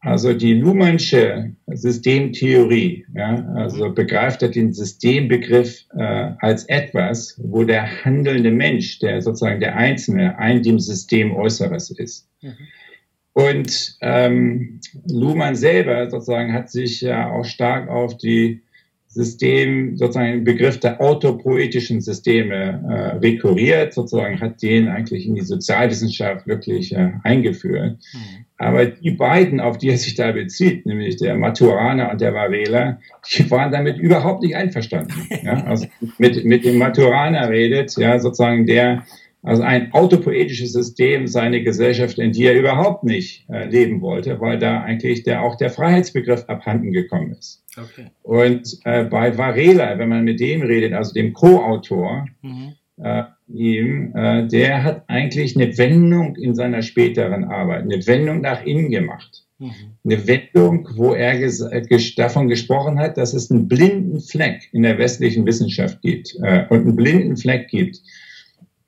also 0.00 0.32
die 0.32 0.54
Luhmannsche 0.54 1.52
Systemtheorie, 1.66 3.04
ja, 3.14 3.44
also 3.56 3.90
begreift 3.90 4.42
er 4.42 4.48
den 4.48 4.72
Systembegriff 4.72 5.84
äh, 5.96 6.32
als 6.38 6.64
etwas, 6.64 7.38
wo 7.42 7.64
der 7.64 8.04
handelnde 8.04 8.50
Mensch, 8.50 9.00
der 9.00 9.20
sozusagen 9.22 9.60
der 9.60 9.76
Einzelne, 9.76 10.38
ein 10.38 10.62
dem 10.62 10.78
System 10.78 11.34
Äußeres 11.34 11.90
ist. 11.90 12.28
Mhm. 12.42 12.54
Und 13.32 13.96
ähm, 14.00 14.80
Luhmann 15.08 15.54
selber 15.54 16.10
sozusagen 16.10 16.52
hat 16.52 16.70
sich 16.70 17.00
ja 17.00 17.30
auch 17.30 17.44
stark 17.44 17.88
auf 17.88 18.16
die 18.16 18.62
System, 19.18 19.96
sozusagen 19.96 20.30
den 20.30 20.44
Begriff 20.44 20.78
der 20.78 21.00
autopoetischen 21.00 22.00
Systeme 22.00 22.84
äh, 22.88 23.16
rekurriert, 23.16 23.92
sozusagen 23.92 24.40
hat 24.40 24.62
den 24.62 24.86
eigentlich 24.86 25.26
in 25.26 25.34
die 25.34 25.40
Sozialwissenschaft 25.40 26.46
wirklich 26.46 26.94
äh, 26.94 27.14
eingeführt. 27.24 27.98
Mhm. 28.12 28.44
Aber 28.58 28.86
die 28.86 29.10
beiden, 29.10 29.58
auf 29.58 29.76
die 29.78 29.88
er 29.88 29.98
sich 29.98 30.14
da 30.14 30.30
bezieht, 30.30 30.86
nämlich 30.86 31.16
der 31.16 31.34
Maturana 31.34 32.12
und 32.12 32.20
der 32.20 32.32
Varela, 32.32 33.00
die 33.32 33.50
waren 33.50 33.72
damit 33.72 33.98
überhaupt 33.98 34.42
nicht 34.42 34.54
einverstanden. 34.54 35.12
Ja? 35.42 35.64
Also 35.64 35.86
mit, 36.18 36.44
mit 36.44 36.64
dem 36.64 36.78
Maturana 36.78 37.46
redet, 37.46 37.96
ja, 37.96 38.18
sozusagen 38.18 38.66
der 38.66 39.04
also 39.42 39.62
ein 39.62 39.92
autopoetisches 39.92 40.72
System, 40.72 41.26
seine 41.26 41.62
Gesellschaft, 41.62 42.18
in 42.18 42.32
die 42.32 42.44
er 42.46 42.58
überhaupt 42.58 43.04
nicht 43.04 43.48
äh, 43.48 43.68
leben 43.68 44.00
wollte, 44.00 44.40
weil 44.40 44.58
da 44.58 44.82
eigentlich 44.82 45.22
der, 45.22 45.42
auch 45.42 45.56
der 45.56 45.70
Freiheitsbegriff 45.70 46.44
abhanden 46.48 46.92
gekommen 46.92 47.32
ist. 47.32 47.62
Okay. 47.76 48.06
Und 48.22 48.78
äh, 48.84 49.04
bei 49.04 49.38
Varela, 49.38 49.98
wenn 49.98 50.08
man 50.08 50.24
mit 50.24 50.40
dem 50.40 50.62
redet, 50.62 50.92
also 50.92 51.14
dem 51.14 51.32
Co-Autor, 51.32 52.26
mhm. 52.42 52.72
äh, 52.96 53.22
ihm, 53.46 54.12
äh, 54.16 54.48
der 54.48 54.82
hat 54.82 55.04
eigentlich 55.06 55.54
eine 55.54 55.78
Wendung 55.78 56.34
in 56.34 56.56
seiner 56.56 56.82
späteren 56.82 57.44
Arbeit, 57.44 57.82
eine 57.82 58.04
Wendung 58.06 58.40
nach 58.40 58.64
innen 58.64 58.90
gemacht. 58.90 59.44
Mhm. 59.60 59.72
Eine 60.04 60.26
Wendung, 60.26 60.88
wo 60.96 61.14
er 61.14 61.38
ges 61.38 61.60
äh, 61.60 61.82
ges 61.82 62.16
davon 62.16 62.48
gesprochen 62.48 62.98
hat, 62.98 63.16
dass 63.16 63.34
es 63.34 63.52
einen 63.52 63.68
blinden 63.68 64.20
Fleck 64.20 64.68
in 64.72 64.82
der 64.82 64.98
westlichen 64.98 65.46
Wissenschaft 65.46 66.02
gibt 66.02 66.34
und 66.34 66.70
einen 66.70 66.96
blinden 66.96 67.36
Fleck 67.36 67.68
gibt 67.68 68.00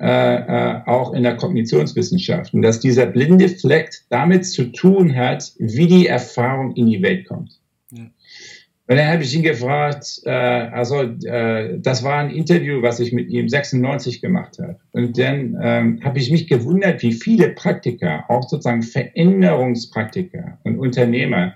äh, 0.01 0.07
äh, 0.07 0.81
auch 0.87 1.13
in 1.13 1.25
der 1.25 1.37
Kognitionswissenschaft. 1.37 2.55
Und 2.55 2.63
dass 2.63 2.81
dieser 2.81 3.05
blinde 3.05 3.51
Fleck 3.51 3.91
damit 4.09 4.47
zu 4.47 4.73
tun 4.73 5.15
hat, 5.15 5.53
wie 5.59 5.89
die 5.89 6.07
Erfahrung 6.07 6.75
in 6.75 6.87
die 6.87 7.03
Welt 7.03 7.29
kommt. 7.29 7.61
Ja. 7.91 8.05
Und 8.05 8.97
dann 8.97 9.07
habe 9.09 9.23
ich 9.23 9.35
ihn 9.35 9.43
gefragt, 9.43 10.23
äh, 10.25 10.31
also 10.31 11.03
äh, 11.03 11.79
das 11.79 12.03
war 12.03 12.17
ein 12.17 12.31
Interview, 12.31 12.81
was 12.81 12.99
ich 12.99 13.13
mit 13.13 13.29
ihm 13.29 13.51
96 13.51 14.23
gemacht 14.23 14.59
habe. 14.59 14.79
Und 14.93 15.19
dann 15.19 15.59
ähm, 15.61 16.01
habe 16.03 16.19
ich 16.19 16.31
mich 16.31 16.49
gewundert, 16.49 17.03
wie 17.03 17.13
viele 17.13 17.51
Praktiker, 17.51 18.25
auch 18.29 18.49
sozusagen 18.49 18.83
Veränderungspraktiker 18.83 20.61
und 20.65 20.79
Unternehmer, 20.79 21.53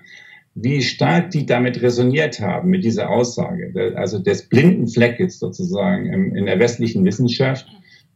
wie 0.55 0.83
stark 0.83 1.31
die 1.31 1.47
damit 1.47 1.81
resoniert 1.81 2.41
haben, 2.41 2.69
mit 2.69 2.85
dieser 2.85 3.09
Aussage, 3.09 3.95
also 3.97 4.19
des 4.19 4.51
blinden 4.51 4.87
Fleckes 4.87 5.39
sozusagen 5.39 6.35
in 6.37 6.45
der 6.45 6.59
westlichen 6.59 7.07
Wissenschaft 7.07 7.67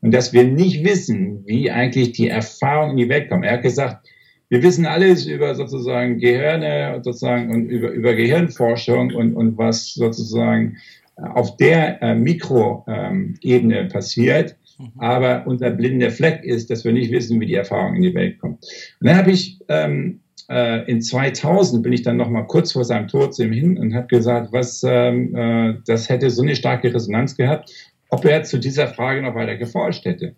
und 0.00 0.12
dass 0.12 0.32
wir 0.32 0.44
nicht 0.44 0.84
wissen, 0.84 1.42
wie 1.46 1.70
eigentlich 1.70 2.12
die 2.12 2.28
Erfahrung 2.28 2.92
in 2.92 2.96
die 2.98 3.08
Welt 3.08 3.28
kommt. 3.28 3.44
Er 3.44 3.52
hat 3.52 3.62
gesagt, 3.62 4.08
wir 4.48 4.62
wissen 4.62 4.86
alles 4.86 5.26
über 5.26 5.54
sozusagen 5.54 6.18
Gehirne 6.18 7.00
sozusagen 7.04 7.50
und 7.52 7.68
über, 7.68 7.90
über 7.90 8.14
Gehirnforschung 8.14 9.14
und, 9.14 9.34
und 9.34 9.58
was 9.58 9.92
sozusagen 9.94 10.76
auf 11.16 11.56
der 11.56 12.00
äh, 12.02 12.14
Mikroebene 12.14 13.78
ähm, 13.80 13.88
passiert. 13.88 14.56
Mhm. 14.78 14.92
Aber 14.98 15.46
unser 15.46 15.70
blinder 15.70 16.10
Fleck 16.10 16.44
ist, 16.44 16.70
dass 16.70 16.84
wir 16.84 16.92
nicht 16.92 17.10
wissen, 17.10 17.40
wie 17.40 17.46
die 17.46 17.54
Erfahrung 17.54 17.96
in 17.96 18.02
die 18.02 18.14
Welt 18.14 18.38
kommt. 18.38 18.64
Und 19.00 19.06
dann 19.06 19.16
habe 19.16 19.32
ich 19.32 19.58
ähm, 19.68 20.20
äh, 20.48 20.90
in 20.90 21.02
2000 21.02 21.82
bin 21.82 21.92
ich 21.92 22.02
dann 22.02 22.16
noch 22.16 22.30
mal 22.30 22.46
kurz 22.46 22.72
vor 22.72 22.84
seinem 22.84 23.08
Tod 23.08 23.34
zu 23.34 23.44
ihm 23.44 23.52
hin 23.52 23.78
und 23.78 23.94
habe 23.94 24.06
gesagt, 24.06 24.52
was 24.52 24.82
ähm, 24.86 25.34
äh, 25.34 25.74
das 25.86 26.08
hätte 26.08 26.30
so 26.30 26.42
eine 26.42 26.56
starke 26.56 26.94
Resonanz 26.94 27.36
gehabt 27.36 27.70
ob 28.10 28.24
er 28.24 28.42
zu 28.44 28.58
dieser 28.58 28.88
Frage 28.88 29.22
noch 29.22 29.34
weiter 29.34 29.56
geforscht 29.56 30.04
hätte. 30.04 30.34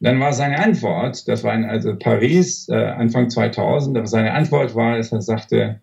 Dann 0.00 0.20
war 0.20 0.32
seine 0.32 0.58
Antwort, 0.58 1.26
das 1.26 1.42
war 1.42 1.54
in 1.54 1.64
also 1.64 1.96
Paris, 1.96 2.68
äh, 2.68 2.74
Anfang 2.74 3.30
2000, 3.30 3.96
aber 3.96 4.06
seine 4.06 4.32
Antwort 4.32 4.74
war, 4.74 4.98
dass 4.98 5.10
er 5.10 5.22
sagte, 5.22 5.80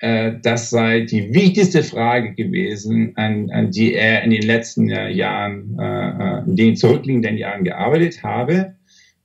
äh, 0.00 0.32
das 0.42 0.70
sei 0.70 1.00
die 1.02 1.32
wichtigste 1.34 1.82
Frage 1.82 2.34
gewesen, 2.34 3.12
an, 3.16 3.50
an 3.50 3.70
die 3.70 3.94
er 3.94 4.22
in 4.22 4.30
den 4.30 4.42
letzten 4.42 4.90
äh, 4.90 5.10
Jahren, 5.10 5.78
äh, 5.78 6.38
in 6.46 6.56
den 6.56 6.76
zurückliegenden 6.76 7.36
Jahren 7.36 7.64
gearbeitet 7.64 8.22
habe. 8.22 8.74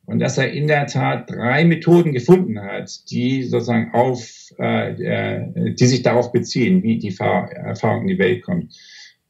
Und 0.05 0.19
dass 0.19 0.37
er 0.37 0.51
in 0.51 0.67
der 0.67 0.87
Tat 0.87 1.29
drei 1.29 1.63
Methoden 1.65 2.13
gefunden 2.13 2.59
hat, 2.59 3.11
die 3.11 3.43
sozusagen 3.43 3.91
auf, 3.93 4.27
äh, 4.57 5.43
die 5.73 5.85
sich 5.85 6.01
darauf 6.01 6.31
beziehen, 6.31 6.81
wie 6.81 6.97
die 6.97 7.15
Erfahrung 7.15 8.01
in 8.01 8.07
die 8.07 8.17
Welt 8.17 8.41
kommt. 8.41 8.73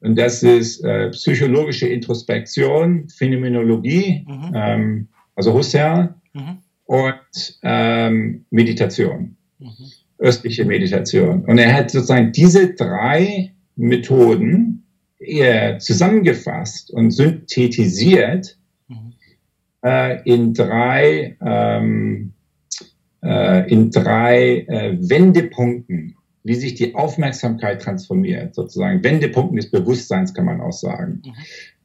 Und 0.01 0.17
das 0.17 0.43
ist 0.43 0.83
äh, 0.83 1.09
psychologische 1.09 1.87
Introspektion, 1.87 3.09
Phänomenologie, 3.09 4.25
mhm. 4.27 4.51
ähm, 4.55 5.07
also 5.35 5.53
Husserl 5.53 6.15
mhm. 6.33 6.57
und 6.85 7.59
ähm, 7.63 8.45
Meditation, 8.49 9.35
mhm. 9.59 9.91
östliche 10.17 10.65
Meditation. 10.65 11.43
Und 11.45 11.57
er 11.57 11.73
hat 11.73 11.91
sozusagen 11.91 12.31
diese 12.31 12.73
drei 12.73 13.51
Methoden 13.75 14.83
eher 15.19 15.79
zusammengefasst 15.79 16.91
und 16.91 17.11
synthetisiert 17.11 18.57
mhm. 18.87 19.13
äh, 19.83 20.21
in 20.23 20.53
drei 20.53 21.37
ähm, 21.41 22.33
äh, 23.21 23.69
in 23.69 23.91
drei 23.91 24.65
äh, 24.67 24.97
Wendepunkten 24.97 26.15
wie 26.49 26.55
sich 26.55 26.73
die 26.73 26.95
Aufmerksamkeit 26.95 27.79
transformiert, 27.79 28.55
sozusagen 28.55 29.03
Wendepunkten 29.03 29.57
des 29.57 29.69
Bewusstseins 29.69 30.33
kann 30.33 30.45
man 30.45 30.61
auch 30.61 30.71
sagen. 30.73 31.21
Mhm. 31.23 31.33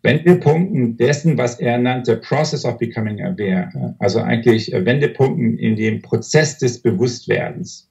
Wendepunkten 0.01 0.97
dessen, 0.97 1.37
was 1.37 1.61
er 1.61 1.77
nannte 1.77 2.17
Process 2.17 2.65
of 2.65 2.79
Becoming 2.79 3.21
Aware, 3.21 3.95
also 3.99 4.21
eigentlich 4.21 4.73
Wendepunkten 4.73 5.59
in 5.59 5.77
dem 5.77 6.01
Prozess 6.01 6.57
des 6.57 6.81
Bewusstwerdens. 6.81 7.91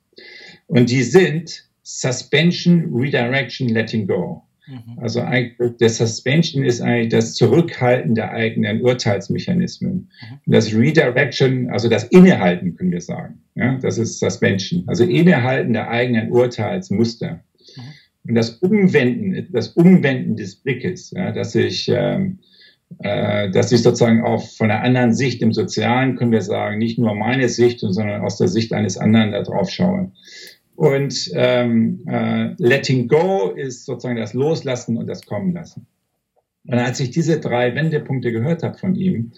Und 0.66 0.90
die 0.90 1.04
sind 1.04 1.64
Suspension, 1.84 2.92
Redirection, 2.92 3.70
Letting 3.70 4.08
Go. 4.08 4.42
Mhm. 4.68 5.00
Also 5.00 5.22
eigentlich, 5.22 5.78
der 5.78 5.90
Suspension 5.90 6.64
ist 6.64 6.82
eigentlich 6.82 7.10
das 7.10 7.34
Zurückhalten 7.34 8.16
der 8.16 8.32
eigenen 8.32 8.82
Urteilsmechanismen. 8.82 9.94
Mhm. 10.46 10.52
Das 10.52 10.74
Redirection, 10.74 11.70
also 11.70 11.90
das 11.90 12.06
Innehalten, 12.06 12.76
können 12.76 12.92
wir 12.92 13.02
sagen. 13.02 13.42
Ja, 13.56 13.78
das 13.78 13.98
ist 13.98 14.22
das 14.22 14.42
Menschen. 14.42 14.84
Also 14.88 15.04
Innehalten 15.04 15.74
der 15.74 15.90
eigenen 15.90 16.32
Urteilsmuster. 16.32 17.44
Mhm. 17.76 17.82
Und 18.26 18.36
das 18.36 18.52
Umwenden, 18.52 19.48
das 19.52 19.70
Umwenden 19.70 20.38
des 20.38 20.56
Blickes, 20.56 21.12
ja, 21.12 21.34
dass 21.34 21.56
ich, 21.56 21.90
ähm, 21.90 22.40
äh, 23.00 23.50
dass 23.52 23.72
ich 23.74 23.82
sozusagen 23.82 24.24
auch 24.24 24.48
von 24.50 24.72
einer 24.72 24.82
anderen 24.82 25.14
Sicht 25.14 25.42
im 25.42 25.52
Sozialen, 25.52 26.16
können 26.16 26.32
wir 26.32 26.42
sagen, 26.42 26.78
nicht 26.78 26.98
nur 26.98 27.16
meine 27.16 27.50
Sicht, 27.50 27.82
sondern 27.82 28.22
aus 28.22 28.38
der 28.38 28.48
Sicht 28.48 28.72
eines 28.72 28.98
anderen 28.98 29.34
da 29.34 29.42
drauf 29.42 29.70
schaue. 29.70 30.12
Und 30.76 31.32
ähm, 31.36 32.04
äh, 32.08 32.54
Letting 32.58 33.08
Go 33.08 33.52
ist 33.56 33.86
sozusagen 33.86 34.18
das 34.18 34.34
Loslassen 34.34 34.98
und 34.98 35.08
das 35.08 35.26
Kommen 35.26 35.54
lassen. 35.54 35.86
Und 36.66 36.80
als 36.80 37.00
ich 37.00 37.12
diese 37.12 37.40
drei 37.40 37.76
Wendepunkte 37.76 38.32
gehört 38.32 38.64
habe 38.64 38.78
von 38.78 38.96
ihm, 38.96 39.32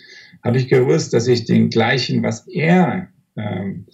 habe 0.43 0.57
ich 0.57 0.67
gewusst, 0.67 1.13
dass 1.13 1.27
ich 1.27 1.45
den 1.45 1.69
gleichen, 1.69 2.23
was 2.23 2.47
er 2.47 3.09
ähm, 3.35 3.85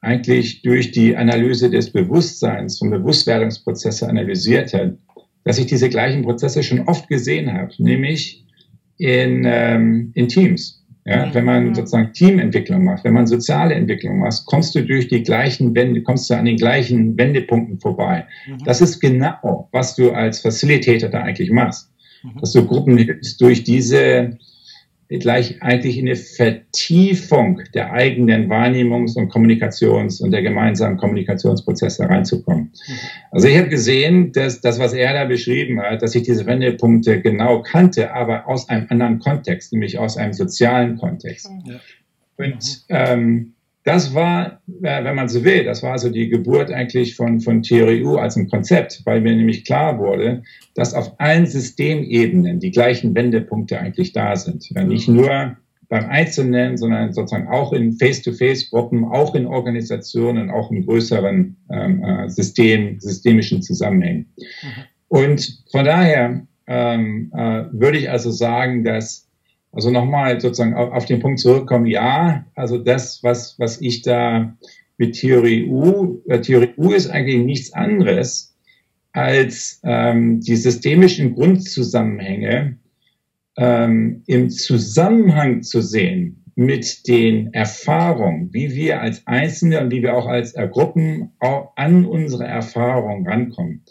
eigentlich 0.00 0.62
durch 0.62 0.90
die 0.90 1.16
Analyse 1.16 1.70
des 1.70 1.90
Bewusstseins 1.90 2.80
und 2.82 2.90
Bewusstwerdungsprozesse 2.90 4.08
analysiert 4.08 4.74
hat, 4.74 4.96
dass 5.44 5.58
ich 5.58 5.66
diese 5.66 5.88
gleichen 5.88 6.22
Prozesse 6.22 6.62
schon 6.62 6.80
oft 6.80 7.08
gesehen 7.08 7.52
habe, 7.52 7.72
nämlich 7.78 8.44
in, 8.98 9.44
ähm, 9.46 10.10
in 10.14 10.28
Teams. 10.28 10.81
Ja, 11.04 11.26
mhm. 11.26 11.34
wenn 11.34 11.44
man 11.44 11.64
mhm. 11.64 11.74
sozusagen 11.74 12.12
Teamentwicklung 12.12 12.84
macht, 12.84 13.04
wenn 13.04 13.14
man 13.14 13.26
soziale 13.26 13.74
Entwicklung 13.74 14.20
macht, 14.20 14.46
kommst 14.46 14.74
du 14.74 14.82
durch 14.82 15.08
die 15.08 15.22
gleichen 15.22 15.74
Wende, 15.74 16.02
kommst 16.02 16.30
du 16.30 16.34
an 16.34 16.44
den 16.44 16.56
gleichen 16.56 17.18
Wendepunkten 17.18 17.80
vorbei. 17.80 18.26
Mhm. 18.46 18.58
Das 18.64 18.80
ist 18.80 19.00
genau, 19.00 19.68
was 19.72 19.96
du 19.96 20.12
als 20.12 20.40
Facilitator 20.40 21.08
da 21.08 21.22
eigentlich 21.22 21.50
machst. 21.50 21.90
Mhm. 22.22 22.40
Dass 22.40 22.52
du 22.52 22.64
Gruppen 22.64 22.96
hilfst, 22.96 23.40
durch 23.40 23.64
diese 23.64 24.38
gleich 25.18 25.62
eigentlich 25.62 25.98
in 25.98 26.06
eine 26.06 26.16
Vertiefung 26.16 27.60
der 27.74 27.92
eigenen 27.92 28.50
Wahrnehmungs- 28.50 29.16
und 29.16 29.30
Kommunikations- 29.32 30.22
und 30.22 30.30
der 30.30 30.42
gemeinsamen 30.42 30.96
Kommunikationsprozesse 30.96 32.08
reinzukommen. 32.08 32.72
Mhm. 32.86 32.94
Also 33.30 33.48
ich 33.48 33.58
habe 33.58 33.68
gesehen, 33.68 34.32
dass 34.32 34.60
das, 34.60 34.78
was 34.78 34.92
er 34.92 35.12
da 35.12 35.24
beschrieben 35.24 35.80
hat, 35.80 36.02
dass 36.02 36.14
ich 36.14 36.22
diese 36.22 36.46
Wendepunkte 36.46 37.20
genau 37.20 37.62
kannte, 37.62 38.12
aber 38.12 38.48
aus 38.48 38.68
einem 38.68 38.86
anderen 38.88 39.18
Kontext, 39.18 39.72
nämlich 39.72 39.98
aus 39.98 40.16
einem 40.16 40.32
sozialen 40.32 40.96
Kontext. 40.96 41.50
Ja. 41.64 41.80
Und 42.36 42.84
ähm, 42.88 43.51
das 43.84 44.14
war, 44.14 44.60
äh, 44.82 45.04
wenn 45.04 45.16
man 45.16 45.28
so 45.28 45.44
will, 45.44 45.64
das 45.64 45.82
war 45.82 45.92
also 45.92 46.08
die 46.08 46.28
Geburt 46.28 46.70
eigentlich 46.70 47.16
von, 47.16 47.40
von 47.40 47.62
Theorie 47.62 48.04
U 48.04 48.16
als 48.16 48.36
ein 48.36 48.48
Konzept, 48.48 49.02
weil 49.04 49.20
mir 49.20 49.34
nämlich 49.34 49.64
klar 49.64 49.98
wurde, 49.98 50.42
dass 50.74 50.94
auf 50.94 51.12
allen 51.18 51.46
Systemebenen 51.46 52.60
die 52.60 52.70
gleichen 52.70 53.14
Wendepunkte 53.14 53.78
eigentlich 53.78 54.12
da 54.12 54.36
sind. 54.36 54.70
Ja, 54.70 54.84
nicht 54.84 55.08
nur 55.08 55.56
beim 55.88 56.08
Einzelnen, 56.08 56.78
sondern 56.78 57.12
sozusagen 57.12 57.48
auch 57.48 57.72
in 57.72 57.92
Face-to-Face-Gruppen, 57.92 59.04
auch 59.04 59.34
in 59.34 59.46
Organisationen, 59.46 60.50
auch 60.50 60.70
in 60.70 60.86
größeren 60.86 61.56
ähm, 61.70 62.02
äh, 62.02 62.28
System, 62.30 62.98
systemischen 62.98 63.62
Zusammenhängen. 63.62 64.32
Mhm. 64.38 64.68
Und 65.08 65.62
von 65.70 65.84
daher 65.84 66.46
ähm, 66.66 67.30
äh, 67.34 67.64
würde 67.72 67.98
ich 67.98 68.08
also 68.08 68.30
sagen, 68.30 68.84
dass 68.84 69.28
also 69.72 69.90
nochmal 69.90 70.40
sozusagen 70.40 70.74
auf 70.74 71.06
den 71.06 71.20
Punkt 71.20 71.40
zurückkommen, 71.40 71.86
ja, 71.86 72.44
also 72.54 72.78
das, 72.78 73.22
was, 73.22 73.58
was 73.58 73.80
ich 73.80 74.02
da 74.02 74.54
mit 74.98 75.14
Theorie 75.14 75.66
U, 75.66 76.22
äh, 76.28 76.40
Theorie 76.40 76.74
U 76.76 76.92
ist 76.92 77.08
eigentlich 77.08 77.42
nichts 77.44 77.72
anderes 77.72 78.54
als 79.12 79.80
ähm, 79.82 80.40
die 80.40 80.56
systemischen 80.56 81.34
Grundzusammenhänge 81.34 82.78
ähm, 83.56 84.22
im 84.26 84.50
Zusammenhang 84.50 85.62
zu 85.62 85.80
sehen 85.80 86.44
mit 86.54 87.08
den 87.08 87.52
Erfahrungen, 87.54 88.52
wie 88.52 88.74
wir 88.74 89.00
als 89.00 89.26
Einzelne 89.26 89.80
und 89.80 89.90
wie 89.90 90.02
wir 90.02 90.14
auch 90.14 90.26
als 90.26 90.54
Gruppen 90.54 91.32
auch 91.40 91.72
an 91.76 92.04
unsere 92.04 92.44
Erfahrungen 92.44 93.26
rankommen. 93.26 93.82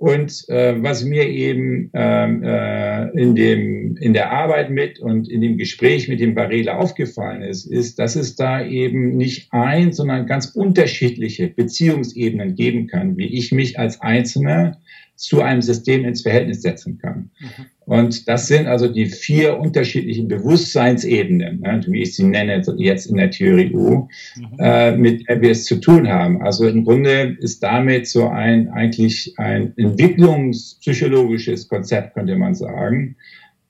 Und 0.00 0.48
äh, 0.48 0.82
was 0.82 1.04
mir 1.04 1.28
eben 1.28 1.90
ähm, 1.92 2.42
äh, 2.42 3.10
in, 3.10 3.34
dem, 3.34 3.98
in 3.98 4.14
der 4.14 4.32
Arbeit 4.32 4.70
mit 4.70 4.98
und 4.98 5.28
in 5.28 5.42
dem 5.42 5.58
Gespräch 5.58 6.08
mit 6.08 6.20
dem 6.20 6.34
Varela 6.34 6.78
aufgefallen 6.78 7.42
ist, 7.42 7.66
ist, 7.66 7.98
dass 7.98 8.16
es 8.16 8.34
da 8.34 8.64
eben 8.64 9.18
nicht 9.18 9.48
ein, 9.52 9.92
sondern 9.92 10.26
ganz 10.26 10.46
unterschiedliche 10.46 11.48
Beziehungsebenen 11.48 12.54
geben 12.54 12.86
kann, 12.86 13.18
wie 13.18 13.26
ich 13.26 13.52
mich 13.52 13.78
als 13.78 14.00
Einzelner 14.00 14.80
zu 15.20 15.42
einem 15.42 15.60
System 15.60 16.04
ins 16.04 16.22
Verhältnis 16.22 16.62
setzen 16.62 16.98
kann. 16.98 17.30
Mhm. 17.38 17.66
Und 17.84 18.28
das 18.28 18.46
sind 18.46 18.66
also 18.68 18.88
die 18.88 19.06
vier 19.06 19.58
unterschiedlichen 19.58 20.28
Bewusstseinsebenen, 20.28 21.60
ne, 21.60 21.80
wie 21.88 22.02
ich 22.02 22.14
sie 22.16 22.24
nenne 22.24 22.62
jetzt 22.78 23.06
in 23.06 23.16
der 23.16 23.30
Theorie 23.30 23.74
U, 23.74 24.08
mhm. 24.36 24.56
äh, 24.58 24.96
mit 24.96 25.28
der 25.28 25.42
wir 25.42 25.50
es 25.50 25.64
zu 25.64 25.76
tun 25.76 26.08
haben. 26.08 26.40
Also 26.40 26.66
im 26.68 26.84
Grunde 26.84 27.36
ist 27.40 27.62
damit 27.62 28.06
so 28.06 28.28
ein 28.28 28.68
eigentlich 28.68 29.34
ein 29.38 29.74
entwicklungspsychologisches 29.76 31.68
Konzept, 31.68 32.14
könnte 32.14 32.36
man 32.36 32.54
sagen, 32.54 33.16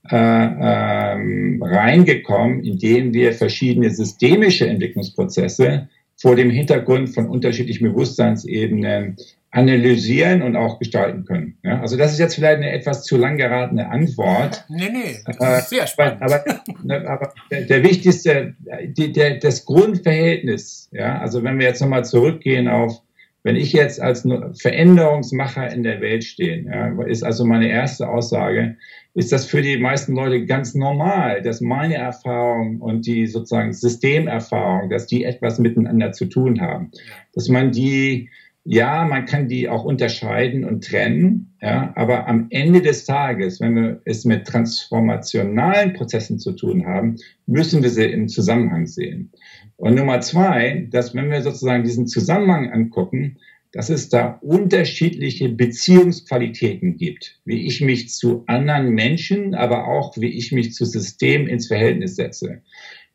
äh, 0.09 0.17
ähm, 0.17 1.63
reingekommen, 1.63 2.63
indem 2.63 3.13
wir 3.13 3.33
verschiedene 3.33 3.91
systemische 3.91 4.69
Entwicklungsprozesse 4.69 5.89
vor 6.17 6.37
dem 6.37 6.51
Hintergrund 6.51 7.09
von 7.09 7.27
unterschiedlichen 7.27 7.85
Bewusstseinsebenen 7.85 9.17
analysieren 9.53 10.43
und 10.43 10.55
auch 10.55 10.79
gestalten 10.79 11.25
können. 11.25 11.59
Ja, 11.65 11.81
also 11.81 11.97
das 11.97 12.13
ist 12.13 12.21
jetzt 12.21 12.37
vielleicht 12.37 12.59
eine 12.59 12.71
etwas 12.71 13.03
zu 13.03 13.17
lang 13.17 13.37
geratene 13.37 13.91
Antwort. 13.91 14.65
Nee, 14.71 14.89
nee, 14.93 15.17
das 15.27 15.63
ist 15.63 15.71
sehr 15.71 15.87
spannend. 15.87 16.23
Aber, 16.23 16.45
aber, 16.85 17.11
aber 17.11 17.35
der, 17.51 17.63
der, 17.63 17.83
wichtigste, 17.83 18.55
die, 18.85 19.13
der, 19.13 19.39
das 19.39 19.65
Grundverhältnis, 19.65 20.89
ja, 20.93 21.19
also 21.19 21.43
wenn 21.43 21.59
wir 21.59 21.67
jetzt 21.67 21.81
nochmal 21.81 22.05
zurückgehen 22.05 22.69
auf, 22.69 23.03
wenn 23.43 23.57
ich 23.57 23.73
jetzt 23.73 24.01
als 24.01 24.27
Veränderungsmacher 24.61 25.73
in 25.73 25.83
der 25.83 26.01
Welt 26.01 26.25
stehe, 26.25 26.63
ja, 26.63 27.03
ist 27.05 27.25
also 27.25 27.45
meine 27.45 27.69
erste 27.69 28.09
Aussage, 28.09 28.77
ist 29.15 29.33
das 29.33 29.47
für 29.47 29.63
die 29.63 29.79
meisten 29.79 30.15
Leute 30.15 30.47
ganz 30.47 30.75
normal, 30.75 31.43
dass 31.43 31.61
meine 31.61 31.97
Erfahrung 31.97 32.81
und 32.81 33.07
die 33.07 33.27
sozusagen 33.27 33.73
Systemerfahrung, 33.73 34.89
dass 34.91 35.07
die 35.07 35.25
etwas 35.25 35.59
miteinander 35.59 36.13
zu 36.13 36.27
tun 36.27 36.61
haben. 36.61 36.93
Dass 37.35 37.49
man 37.49 37.73
die 37.73 38.31
ja, 38.65 39.05
man 39.07 39.25
kann 39.25 39.49
die 39.49 39.69
auch 39.69 39.85
unterscheiden 39.85 40.65
und 40.65 40.85
trennen, 40.85 41.57
ja, 41.63 41.93
aber 41.97 42.29
am 42.29 42.47
Ende 42.51 42.83
des 42.83 43.05
Tages, 43.05 43.61
wenn 43.61 43.75
wir 43.75 44.03
es 44.05 44.25
mit 44.25 44.47
transformationalen 44.47 45.95
Prozessen 45.95 46.39
zu 46.39 46.53
tun 46.53 46.87
haben, 46.87 47.17
müssen 47.47 47.83
wir 47.83 47.91
sie 47.91 48.05
im 48.05 48.29
Zusammenhang 48.29 48.87
sehen. 48.87 49.33
Und 49.77 49.95
Nummer 49.95 50.21
zwei, 50.21 50.87
dass 50.91 51.15
wenn 51.15 51.31
wir 51.31 51.43
sozusagen 51.43 51.85
diesen 51.85 52.07
Zusammenhang 52.07 52.71
angucken, 52.71 53.39
dass 53.73 53.89
es 53.89 54.09
da 54.09 54.39
unterschiedliche 54.43 55.49
Beziehungsqualitäten 55.49 56.97
gibt, 56.97 57.39
wie 57.45 57.67
ich 57.67 57.81
mich 57.81 58.11
zu 58.11 58.43
anderen 58.47 58.91
Menschen, 58.91 59.55
aber 59.55 59.87
auch 59.87 60.17
wie 60.17 60.31
ich 60.31 60.51
mich 60.51 60.75
zu 60.75 60.85
Systemen 60.85 61.47
ins 61.47 61.69
Verhältnis 61.69 62.17
setze. 62.17 62.63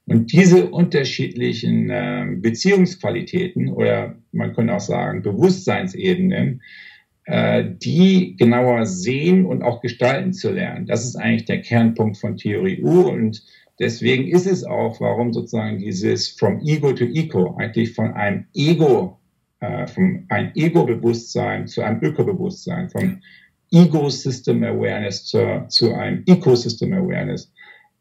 Und 0.08 0.32
diese 0.32 0.70
unterschiedlichen 0.70 1.90
äh, 1.90 2.28
Beziehungsqualitäten 2.38 3.70
oder 3.70 4.16
man 4.32 4.54
könnte 4.54 4.76
auch 4.76 4.80
sagen 4.80 5.24
Bewusstseinsebenen, 5.24 6.62
äh, 7.26 7.66
die 7.84 8.36
genauer 8.38 8.86
sehen 8.86 9.46
und 9.46 9.64
auch 9.64 9.82
gestalten 9.82 10.32
zu 10.32 10.52
lernen, 10.52 10.86
das 10.86 11.06
ist 11.06 11.16
eigentlich 11.16 11.46
der 11.46 11.62
Kernpunkt 11.62 12.18
von 12.18 12.38
Theorie 12.38 12.84
U. 12.84 13.10
Und 13.10 13.44
deswegen 13.80 14.28
ist 14.28 14.46
es 14.46 14.64
auch, 14.64 15.02
warum 15.02 15.34
sozusagen 15.34 15.80
dieses 15.80 16.30
From 16.30 16.60
Ego 16.64 16.94
to 16.94 17.06
Eco 17.06 17.56
eigentlich 17.58 17.94
von 17.94 18.14
einem 18.14 18.46
Ego, 18.54 19.20
äh, 19.60 19.88
von 19.88 20.26
einem 20.30 20.52
Ego-Bewusstsein 20.54 21.66
zu 21.66 21.82
einem 21.82 22.04
Öko-Bewusstsein, 22.04 22.90
vom 22.90 23.22
Ego-System 23.72 24.64
Awareness 24.64 25.26
zu, 25.26 25.66
zu 25.70 25.96
einem 25.96 26.24
Ecosystem 26.28 26.94
Awareness 26.94 27.52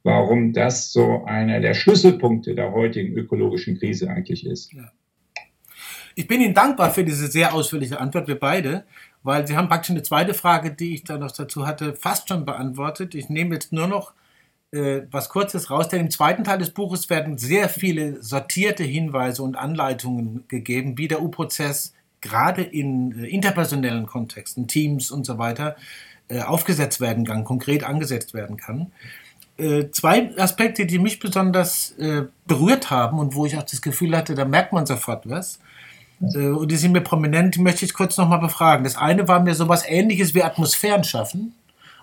warum 0.04 0.52
das 0.52 0.92
so 0.92 1.24
einer 1.24 1.60
der 1.60 1.74
Schlüsselpunkte 1.74 2.54
der 2.54 2.72
heutigen 2.72 3.16
ökologischen 3.16 3.78
Krise 3.78 4.08
eigentlich 4.08 4.46
ist. 4.46 4.72
Ja. 4.72 4.92
Ich 6.14 6.28
bin 6.28 6.40
Ihnen 6.40 6.54
dankbar 6.54 6.92
für 6.92 7.02
diese 7.02 7.26
sehr 7.26 7.54
ausführliche 7.54 7.98
Antwort, 7.98 8.28
wir 8.28 8.38
beide, 8.38 8.84
weil 9.24 9.46
Sie 9.46 9.56
haben 9.56 9.68
praktisch 9.68 9.90
eine 9.90 10.02
zweite 10.02 10.34
Frage, 10.34 10.70
die 10.70 10.94
ich 10.94 11.02
da 11.02 11.18
noch 11.18 11.32
dazu 11.32 11.66
hatte, 11.66 11.96
fast 11.96 12.28
schon 12.28 12.44
beantwortet. 12.44 13.14
Ich 13.14 13.28
nehme 13.30 13.54
jetzt 13.54 13.72
nur 13.72 13.88
noch 13.88 14.12
äh, 14.70 15.02
was 15.10 15.30
Kurzes 15.30 15.70
raus, 15.70 15.88
denn 15.88 16.02
im 16.02 16.10
zweiten 16.10 16.44
Teil 16.44 16.58
des 16.58 16.70
Buches 16.70 17.08
werden 17.10 17.38
sehr 17.38 17.68
viele 17.68 18.22
sortierte 18.22 18.84
Hinweise 18.84 19.42
und 19.42 19.56
Anleitungen 19.56 20.44
gegeben, 20.48 20.98
wie 20.98 21.08
der 21.08 21.22
U-Prozess 21.22 21.94
gerade 22.20 22.62
in 22.62 23.24
äh, 23.24 23.26
interpersonellen 23.26 24.06
Kontexten, 24.06 24.68
Teams 24.68 25.10
und 25.10 25.24
so 25.24 25.38
weiter, 25.38 25.76
äh, 26.28 26.42
aufgesetzt 26.42 27.00
werden 27.00 27.24
kann, 27.24 27.44
konkret 27.44 27.84
angesetzt 27.84 28.34
werden 28.34 28.58
kann 28.58 28.92
äh, 29.56 29.90
zwei 29.90 30.36
Aspekte, 30.38 30.86
die 30.86 30.98
mich 30.98 31.20
besonders 31.20 31.92
äh, 31.98 32.24
berührt 32.46 32.90
haben 32.90 33.18
und 33.18 33.34
wo 33.34 33.46
ich 33.46 33.56
auch 33.56 33.62
das 33.62 33.82
Gefühl 33.82 34.16
hatte, 34.16 34.34
da 34.34 34.44
merkt 34.44 34.72
man 34.72 34.86
sofort 34.86 35.28
was. 35.28 35.58
Äh, 36.34 36.48
und 36.48 36.70
die 36.70 36.76
sind 36.76 36.92
mir 36.92 37.00
prominent, 37.00 37.54
die 37.54 37.60
möchte 37.60 37.84
ich 37.84 37.94
kurz 37.94 38.16
nochmal 38.16 38.40
befragen. 38.40 38.84
Das 38.84 38.96
eine 38.96 39.28
war 39.28 39.40
mir 39.40 39.54
sowas 39.54 39.84
ähnliches 39.86 40.34
wie 40.34 40.42
Atmosphären 40.42 41.04
schaffen 41.04 41.54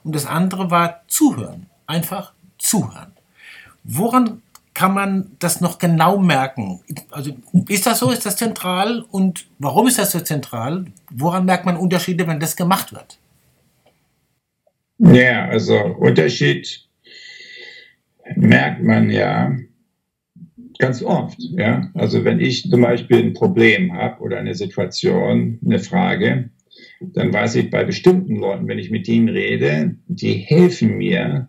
und 0.03 0.15
das 0.15 0.25
andere 0.25 0.71
war 0.71 1.01
zuhören. 1.07 1.67
Einfach 1.87 2.33
zuhören. 2.57 3.11
Woran 3.83 4.41
kann 4.73 4.93
man 4.93 5.31
das 5.39 5.59
noch 5.59 5.77
genau 5.77 6.17
merken? 6.17 6.79
Also 7.09 7.31
ist 7.67 7.85
das 7.85 7.99
so? 7.99 8.11
Ist 8.11 8.25
das 8.25 8.37
zentral? 8.37 9.03
Und 9.11 9.45
warum 9.59 9.87
ist 9.87 9.99
das 9.99 10.11
so 10.11 10.19
zentral? 10.21 10.85
Woran 11.09 11.45
merkt 11.45 11.65
man 11.65 11.75
Unterschiede, 11.75 12.25
wenn 12.27 12.39
das 12.39 12.55
gemacht 12.55 12.93
wird? 12.93 13.17
Ja, 14.99 15.45
also 15.47 15.75
Unterschied 15.75 16.87
merkt 18.35 18.83
man 18.83 19.09
ja 19.09 19.55
ganz 20.79 21.03
oft. 21.03 21.37
Ja, 21.39 21.91
also 21.93 22.23
wenn 22.25 22.39
ich 22.39 22.69
zum 22.69 22.81
Beispiel 22.81 23.17
ein 23.17 23.33
Problem 23.33 23.93
habe 23.93 24.21
oder 24.21 24.37
eine 24.37 24.55
Situation, 24.55 25.59
eine 25.65 25.79
Frage, 25.79 26.49
dann 26.99 27.33
weiß 27.33 27.55
ich 27.55 27.69
bei 27.69 27.83
bestimmten 27.83 28.37
Leuten, 28.37 28.67
wenn 28.67 28.79
ich 28.79 28.91
mit 28.91 29.07
ihnen 29.07 29.29
rede, 29.29 29.95
die 30.07 30.33
helfen 30.33 30.97
mir, 30.97 31.47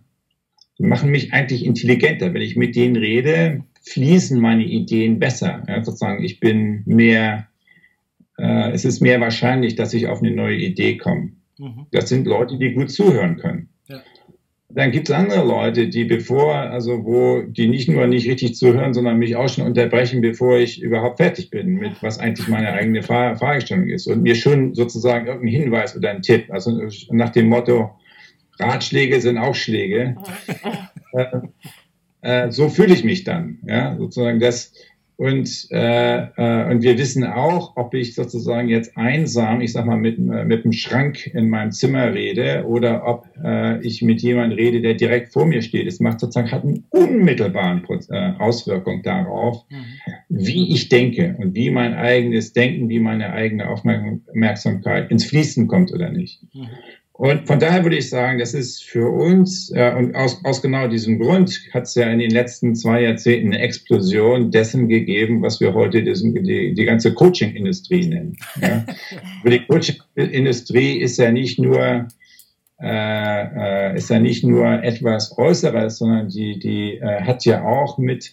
die 0.79 0.85
machen 0.85 1.11
mich 1.11 1.33
eigentlich 1.33 1.65
intelligenter. 1.65 2.33
Wenn 2.35 2.43
ich 2.43 2.57
mit 2.57 2.77
denen 2.77 2.97
rede, 2.97 3.65
fließen 3.83 4.41
meine 4.41 4.65
Ideen 4.65 5.19
besser. 5.19 5.63
Ja, 5.69 5.83
sozusagen, 5.83 6.25
ich 6.25 6.41
bin 6.41 6.83
mehr, 6.87 7.49
äh, 8.39 8.71
es 8.71 8.85
ist 8.85 9.01
mehr 9.01 9.21
wahrscheinlich, 9.21 9.77
dass 9.77 9.95
ich 9.95 10.07
auf 10.07 10.23
eine 10.23 10.35
neue 10.35 10.57
Idee 10.57 10.97
komme. 10.97 11.33
Mhm. 11.59 11.87
Das 11.91 12.09
sind 12.09 12.27
Leute, 12.27 12.59
die 12.59 12.73
gut 12.73 12.91
zuhören 12.91 13.37
können. 13.37 13.69
Dann 14.75 14.91
gibt 14.91 15.09
es 15.09 15.15
andere 15.15 15.45
Leute, 15.45 15.89
die 15.89 16.05
bevor, 16.05 16.55
also 16.55 17.05
wo, 17.05 17.43
die 17.43 17.69
nicht 17.69 17.89
nur 17.89 18.07
nicht 18.07 18.29
richtig 18.29 18.55
zuhören, 18.55 18.95
sondern 18.95 19.19
mich 19.19 19.37
auch 19.37 19.49
schon 19.49 19.67
unterbrechen, 19.67 20.21
bevor 20.23 20.59
ich 20.59 20.81
überhaupt 20.81 21.19
fertig 21.19 21.51
bin 21.51 21.75
mit, 21.75 22.03
was 22.03 22.19
eigentlich 22.19 22.49
meine 22.49 22.73
eigene 22.73 23.03
Fragestellung 23.03 23.89
ist 23.89 24.07
und 24.07 24.23
mir 24.23 24.35
schon 24.35 24.75
sozusagen 24.75 25.27
irgendeinen 25.27 25.63
Hinweis 25.63 25.97
oder 25.97 26.11
einen 26.11 26.23
Tipp, 26.23 26.47
also 26.51 26.89
nach 27.11 27.31
dem 27.31 27.49
Motto, 27.49 27.91
Ratschläge 28.59 29.21
sind 29.21 29.39
auch 29.39 29.55
Schläge. 29.55 30.17
äh, 31.13 31.27
äh, 32.23 32.51
so 32.51 32.69
fühle 32.69 32.95
ich 32.95 33.05
mich 33.05 33.25
dann, 33.25 33.59
ja, 33.67 33.97
sozusagen 33.97 34.41
das, 34.41 34.73
und, 35.23 35.69
äh, 35.71 36.17
äh, 36.37 36.69
und 36.69 36.83
wir 36.83 36.99
wissen 36.99 37.23
auch, 37.23 37.77
ob 37.77 37.95
ich 37.95 38.17
sozusagen 38.17 38.67
jetzt 38.67 38.97
einsam, 38.97 39.61
ich 39.61 39.71
sag 39.71 39.87
mal, 39.87 39.97
mit, 39.97 40.19
äh, 40.19 40.45
mit 40.45 40.65
einem 40.65 40.73
Schrank 40.73 41.29
in 41.29 41.49
meinem 41.49 41.71
Zimmer 41.71 42.13
rede 42.13 42.65
oder 42.67 43.07
ob 43.07 43.29
äh, 43.41 43.81
ich 43.87 44.03
mit 44.03 44.21
jemandem 44.21 44.59
rede, 44.59 44.81
der 44.81 44.95
direkt 44.95 45.33
vor 45.33 45.47
mir 45.47 45.63
steht. 45.63 45.87
Es 45.87 46.01
macht 46.01 46.19
sozusagen, 46.19 46.51
hat 46.51 46.65
einen 46.65 46.87
unmittelbaren 46.91 47.85
äh, 48.11 48.33
Auswirkung 48.41 49.05
darauf, 49.05 49.65
mhm. 49.71 49.85
wie 50.29 50.73
ich 50.73 50.89
denke 50.89 51.37
und 51.39 51.55
wie 51.55 51.71
mein 51.71 51.95
eigenes 51.95 52.53
Denken, 52.53 52.89
wie 52.89 52.99
meine 52.99 53.33
eigene 53.33 53.69
Aufmerksamkeit 53.69 55.09
ins 55.13 55.25
Fließen 55.27 55.69
kommt 55.69 55.93
oder 55.93 56.11
nicht. 56.11 56.43
Mhm. 56.53 56.67
Und 57.15 57.47
von 57.47 57.61
daher 57.61 57.85
würde 57.85 57.99
ich 57.99 58.09
sagen, 58.09 58.39
das 58.39 58.55
ist 58.55 58.83
für 58.83 59.09
uns, 59.09 59.71
äh, 59.75 59.93
und 59.95 60.15
aus, 60.15 60.43
aus 60.45 60.63
genau 60.63 60.89
diesem 60.89 61.19
Grund 61.19 61.61
hat 61.73 61.85
es 61.85 61.95
ja 61.95 62.11
in 62.11 62.19
den 62.19 62.31
letzten 62.31 62.75
zwei 62.75 63.03
Jahrzehnten 63.03 63.53
eine 63.53 63.63
Explosion 63.63 64.51
dessen 64.51 64.89
gegeben, 64.89 65.43
was 65.43 65.61
wir 65.61 65.75
heute 65.75 66.03
diesen, 66.03 66.35
die, 66.35 66.73
die 66.75 66.85
ganze 66.85 67.13
Coaching-Industrie 67.13 68.07
nennen. 68.07 68.37
Ja. 68.61 68.85
die 69.51 69.65
Coaching-Industrie 69.67 71.01
ist 71.01 71.19
ja 71.19 71.31
nicht 71.31 71.59
nur 71.59 72.09
äh, 72.83 73.93
äh, 73.93 73.97
ist 73.97 74.11
ja 74.11 74.19
nicht 74.19 74.43
nur 74.43 74.83
etwas 74.83 75.39
Äußeres, 75.39 75.99
sondern 75.99 76.29
die, 76.29 76.59
die 76.59 76.97
äh, 76.97 77.23
hat 77.23 77.45
ja 77.45 77.63
auch 77.63 77.97
mit 77.97 78.33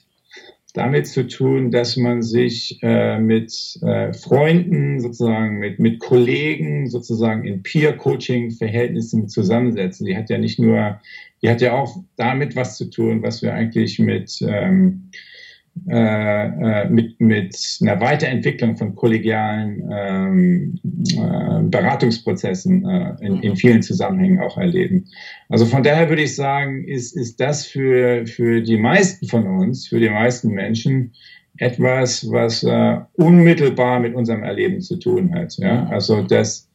damit 0.74 1.08
zu 1.08 1.28
tun, 1.28 1.72
dass 1.72 1.98
man 1.98 2.22
sich 2.22 2.80
äh, 2.82 3.20
mit 3.20 3.80
äh, 3.82 4.14
Freunden, 4.14 5.00
sozusagen 5.00 5.58
mit, 5.58 5.80
mit 5.80 6.00
Kollegen, 6.00 6.88
sozusagen 6.90 7.44
in 7.46 7.64
Peer-Coaching-Verhältnissen 7.64 9.28
zusammensetzt. 9.30 10.02
Die 10.02 10.16
hat 10.16 10.30
ja 10.30 10.38
nicht 10.38 10.60
nur, 10.60 11.00
die 11.42 11.50
hat 11.50 11.62
ja 11.62 11.74
auch 11.74 11.98
damit 12.18 12.56
was 12.56 12.78
zu 12.78 12.90
tun, 12.90 13.24
was 13.24 13.42
wir 13.42 13.54
eigentlich 13.54 13.98
mit 13.98 14.42
ähm, 14.42 15.10
äh, 15.12 15.18
äh, 15.18 15.39
mit, 15.86 17.20
mit 17.20 17.78
einer 17.82 18.00
Weiterentwicklung 18.02 18.78
von 18.78 18.96
kollegialen 18.96 19.90
ähm, 19.92 20.80
äh, 20.84 21.64
Beratungsprozessen 21.64 22.86
äh, 22.86 23.26
in, 23.26 23.42
in 23.42 23.56
vielen 23.56 23.82
Zusammenhängen 23.82 24.40
auch 24.40 24.58
erleben. 24.58 25.06
Also 25.48 25.66
von 25.66 25.82
daher 25.82 26.10
würde 26.10 26.24
ich 26.24 26.36
sagen, 26.36 26.84
ist, 26.86 27.16
ist 27.16 27.40
das 27.40 27.66
für, 27.66 28.28
für 28.28 28.62
die 28.62 28.78
meisten 28.78 29.28
von 29.28 29.48
uns, 29.48 29.88
für 29.88 30.00
die 30.00 30.10
meisten 30.10 30.50
Menschen 30.50 31.14
etwas, 31.58 32.30
was 32.32 32.64
äh, 32.64 32.98
unmittelbar 33.14 34.00
mit 34.00 34.16
unserem 34.16 34.44
Erleben 34.44 34.82
zu 34.82 34.98
tun 34.98 35.34
hat. 35.34 35.58
Ja? 35.58 35.88
Also 35.88 36.22
das 36.22 36.70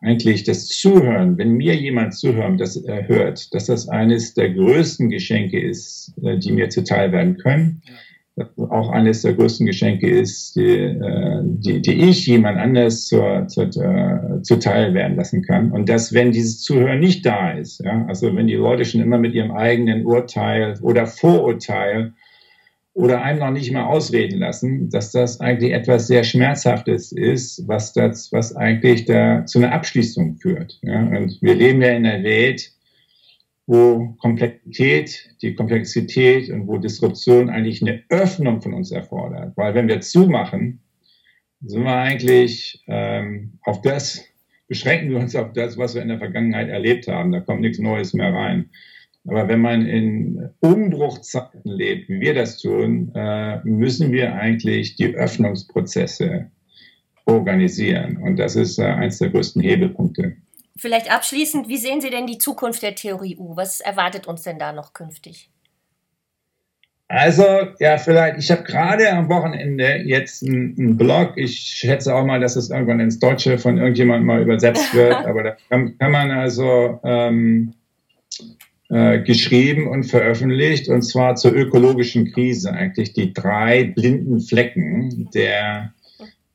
eigentlich 0.00 0.42
das 0.42 0.66
Zuhören, 0.66 1.38
wenn 1.38 1.52
mir 1.52 1.76
jemand 1.76 2.14
zuhört, 2.14 2.60
das 2.60 2.76
er 2.76 3.06
hört, 3.06 3.54
dass 3.54 3.66
das 3.66 3.88
eines 3.88 4.34
der 4.34 4.50
größten 4.50 5.10
Geschenke 5.10 5.60
ist, 5.60 6.12
äh, 6.22 6.38
die 6.38 6.52
mir 6.52 6.68
zuteil 6.70 7.12
werden 7.12 7.38
können. 7.38 7.82
Auch 8.56 8.88
eines 8.88 9.22
der 9.22 9.34
größten 9.34 9.66
Geschenke 9.66 10.08
ist, 10.08 10.56
die, 10.56 10.62
äh, 10.62 11.40
die, 11.42 11.82
die 11.82 12.08
ich 12.08 12.26
jemand 12.26 12.58
anders 12.58 13.06
zur, 13.06 13.46
zur, 13.48 13.64
äh, 13.64 14.40
zuteil 14.42 14.94
werden 14.94 15.16
lassen 15.16 15.42
kann. 15.42 15.70
Und 15.70 15.90
dass, 15.90 16.14
wenn 16.14 16.32
dieses 16.32 16.62
Zuhören 16.62 17.00
nicht 17.00 17.26
da 17.26 17.50
ist, 17.50 17.84
ja, 17.84 18.06
also 18.06 18.34
wenn 18.34 18.46
die 18.46 18.54
Leute 18.54 18.86
schon 18.86 19.02
immer 19.02 19.18
mit 19.18 19.34
ihrem 19.34 19.50
eigenen 19.50 20.06
Urteil 20.06 20.78
oder 20.80 21.06
Vorurteil 21.06 22.14
oder 22.94 23.22
einem 23.22 23.38
noch 23.38 23.50
nicht 23.50 23.72
mal 23.72 23.84
ausreden 23.84 24.38
lassen, 24.38 24.90
dass 24.90 25.12
das 25.12 25.40
eigentlich 25.40 25.72
etwas 25.72 26.06
sehr 26.06 26.24
Schmerzhaftes 26.24 27.12
ist, 27.12 27.66
was 27.66 27.92
das, 27.92 28.32
was 28.32 28.54
eigentlich 28.54 29.06
da 29.06 29.46
zu 29.46 29.58
einer 29.58 29.72
Abschließung 29.72 30.36
führt. 30.36 30.78
Ja. 30.82 31.06
Und 31.06 31.38
wir 31.40 31.54
leben 31.54 31.80
ja 31.80 31.90
in 31.90 32.06
einer 32.06 32.22
Welt, 32.22 32.71
wo 33.66 34.16
Komplexität, 34.20 35.36
die 35.40 35.54
Komplexität 35.54 36.50
und 36.50 36.66
wo 36.66 36.78
Disruption 36.78 37.48
eigentlich 37.48 37.82
eine 37.82 38.02
Öffnung 38.08 38.60
von 38.60 38.74
uns 38.74 38.90
erfordert. 38.90 39.56
Weil 39.56 39.74
wenn 39.74 39.88
wir 39.88 40.00
zumachen, 40.00 40.80
sind 41.64 41.84
wir 41.84 41.96
eigentlich 41.96 42.82
ähm, 42.88 43.58
auf 43.62 43.80
das, 43.82 44.24
beschränken 44.66 45.10
wir 45.10 45.18
uns 45.18 45.36
auf 45.36 45.52
das, 45.52 45.78
was 45.78 45.94
wir 45.94 46.02
in 46.02 46.08
der 46.08 46.18
Vergangenheit 46.18 46.68
erlebt 46.68 47.06
haben. 47.06 47.30
Da 47.30 47.40
kommt 47.40 47.60
nichts 47.60 47.78
Neues 47.78 48.14
mehr 48.14 48.32
rein. 48.32 48.70
Aber 49.26 49.46
wenn 49.46 49.60
man 49.60 49.86
in 49.86 50.50
Umbruchzeiten 50.60 51.60
lebt, 51.64 52.08
wie 52.08 52.20
wir 52.20 52.34
das 52.34 52.58
tun, 52.58 53.12
äh, 53.14 53.60
müssen 53.62 54.10
wir 54.10 54.34
eigentlich 54.34 54.96
die 54.96 55.14
Öffnungsprozesse 55.14 56.50
organisieren. 57.24 58.16
Und 58.16 58.38
das 58.38 58.56
ist 58.56 58.78
äh, 58.78 58.84
eins 58.84 59.18
der 59.18 59.30
größten 59.30 59.62
Hebelpunkte. 59.62 60.36
Vielleicht 60.76 61.10
abschließend, 61.10 61.68
wie 61.68 61.76
sehen 61.76 62.00
Sie 62.00 62.10
denn 62.10 62.26
die 62.26 62.38
Zukunft 62.38 62.82
der 62.82 62.94
Theorie 62.94 63.36
U? 63.36 63.56
Was 63.56 63.80
erwartet 63.80 64.26
uns 64.26 64.42
denn 64.42 64.58
da 64.58 64.72
noch 64.72 64.94
künftig? 64.94 65.50
Also, 67.08 67.44
ja, 67.78 67.98
vielleicht, 67.98 68.38
ich 68.38 68.50
habe 68.50 68.62
gerade 68.62 69.12
am 69.12 69.28
Wochenende 69.28 69.96
jetzt 69.98 70.42
einen 70.42 70.96
Blog. 70.96 71.34
Ich 71.36 71.58
schätze 71.58 72.14
auch 72.14 72.24
mal, 72.24 72.40
dass 72.40 72.56
es 72.56 72.70
irgendwann 72.70 73.00
ins 73.00 73.18
Deutsche 73.18 73.58
von 73.58 73.76
irgendjemandem 73.76 74.26
mal 74.26 74.40
übersetzt 74.40 74.94
wird, 74.94 75.12
aber 75.12 75.42
da 75.42 75.56
kann, 75.68 75.98
kann 75.98 76.10
man 76.10 76.30
also 76.30 77.00
ähm, 77.04 77.74
äh, 78.88 79.18
geschrieben 79.20 79.88
und 79.88 80.04
veröffentlicht, 80.04 80.88
und 80.88 81.02
zwar 81.02 81.36
zur 81.36 81.52
ökologischen 81.52 82.32
Krise, 82.32 82.72
eigentlich 82.72 83.12
die 83.12 83.34
drei 83.34 83.84
blinden 83.84 84.40
Flecken 84.40 85.28
der 85.34 85.92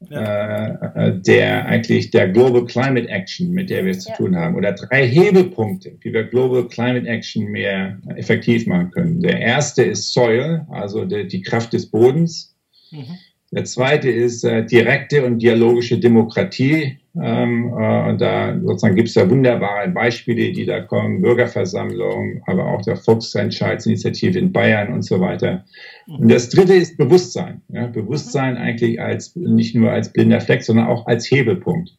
ja. 0.10 0.96
äh, 0.96 1.20
der 1.20 1.66
eigentlich 1.66 2.12
der 2.12 2.30
Global 2.30 2.66
Climate 2.66 3.08
Action, 3.10 3.52
mit 3.52 3.70
der 3.70 3.86
wir 3.86 3.92
es 3.92 4.06
ja. 4.06 4.14
zu 4.14 4.24
tun 4.24 4.36
haben, 4.36 4.56
oder 4.56 4.74
drei 4.74 5.08
Hebelpunkte, 5.08 5.98
wie 6.02 6.14
wir 6.14 6.24
Global 6.24 6.68
Climate 6.68 7.08
Action 7.08 7.46
mehr 7.46 8.00
effektiv 8.16 8.68
machen 8.68 8.92
können. 8.92 9.22
Der 9.22 9.40
erste 9.40 9.84
ist 9.84 10.14
Soil, 10.14 10.66
also 10.70 11.06
die, 11.06 11.28
die 11.28 11.42
Kraft 11.42 11.74
des 11.74 11.90
Bodens. 11.90 12.56
Mhm. 12.92 13.18
Der 13.52 13.64
zweite 13.64 14.10
ist 14.10 14.44
äh, 14.44 14.66
direkte 14.66 15.26
und 15.26 15.40
dialogische 15.40 15.98
Demokratie. 15.98 17.00
Ähm, 17.20 17.74
äh, 17.80 18.10
und 18.10 18.20
da 18.20 18.60
sozusagen 18.60 18.96
gibt 18.96 19.08
es 19.08 19.14
da 19.14 19.30
wunderbare 19.30 19.88
Beispiele, 19.90 20.52
die 20.52 20.66
da 20.66 20.82
kommen, 20.82 21.22
Bürgerversammlung, 21.22 22.42
aber 22.46 22.66
auch 22.66 22.82
der 22.82 22.98
Volksentscheidsinitiative 22.98 24.38
in 24.38 24.52
Bayern 24.52 24.92
und 24.92 25.04
so 25.04 25.22
weiter. 25.22 25.64
Und 26.08 26.30
das 26.30 26.50
dritte 26.50 26.74
ist 26.74 26.98
Bewusstsein. 26.98 27.62
Ja? 27.70 27.88
Bewusstsein 27.88 28.58
eigentlich 28.58 29.00
als 29.02 29.36
nicht 29.36 29.76
nur 29.76 29.92
als 29.92 30.12
blinder 30.12 30.42
Fleck, 30.42 30.64
sondern 30.64 30.88
auch 30.88 31.08
als 31.08 31.32
Hebelpunkt. 31.32 31.92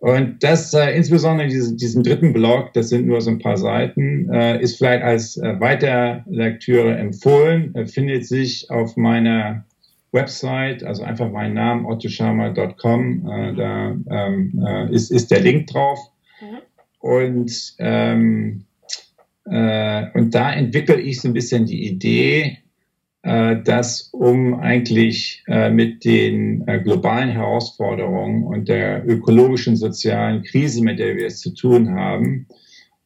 Und 0.00 0.42
das 0.42 0.74
äh, 0.74 0.90
insbesondere 0.90 1.48
diese, 1.48 1.76
diesen 1.76 2.02
dritten 2.02 2.32
Blog, 2.34 2.74
das 2.74 2.90
sind 2.90 3.06
nur 3.06 3.22
so 3.22 3.30
ein 3.30 3.38
paar 3.38 3.56
Seiten, 3.56 4.28
äh, 4.30 4.60
ist 4.60 4.76
vielleicht 4.76 5.02
als 5.02 5.36
äh, 5.38 5.58
Weiterlektüre 5.60 6.96
empfohlen, 6.96 7.74
äh, 7.74 7.86
findet 7.86 8.26
sich 8.26 8.68
auf 8.70 8.98
meiner 8.98 9.64
Website, 10.14 10.84
also 10.84 11.02
einfach 11.02 11.30
meinen 11.30 11.54
Namen 11.54 11.84
ottoschama.com, 11.84 13.28
äh, 13.28 13.54
da 13.54 13.96
ähm, 14.10 14.64
äh, 14.66 14.94
ist, 14.94 15.10
ist 15.10 15.30
der 15.30 15.40
Link 15.40 15.66
drauf. 15.66 15.98
Mhm. 16.40 16.58
Und, 17.00 17.74
ähm, 17.78 18.64
äh, 19.44 20.06
und 20.14 20.34
da 20.34 20.52
entwickle 20.52 21.00
ich 21.00 21.20
so 21.20 21.28
ein 21.28 21.34
bisschen 21.34 21.66
die 21.66 21.86
Idee, 21.86 22.58
äh, 23.22 23.56
dass 23.62 24.10
um 24.12 24.54
eigentlich 24.54 25.42
äh, 25.48 25.68
mit 25.70 26.04
den 26.04 26.66
äh, 26.68 26.78
globalen 26.78 27.30
Herausforderungen 27.30 28.44
und 28.44 28.68
der 28.68 29.06
ökologischen, 29.06 29.76
sozialen 29.76 30.44
Krise, 30.44 30.82
mit 30.82 30.98
der 30.98 31.16
wir 31.16 31.26
es 31.26 31.40
zu 31.40 31.54
tun 31.54 31.90
haben, 31.94 32.46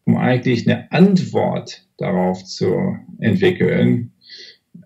um 0.05 0.17
eigentlich 0.17 0.69
eine 0.69 0.93
Antwort 0.93 1.87
darauf 1.97 2.45
zu 2.45 2.97
entwickeln, 3.21 4.13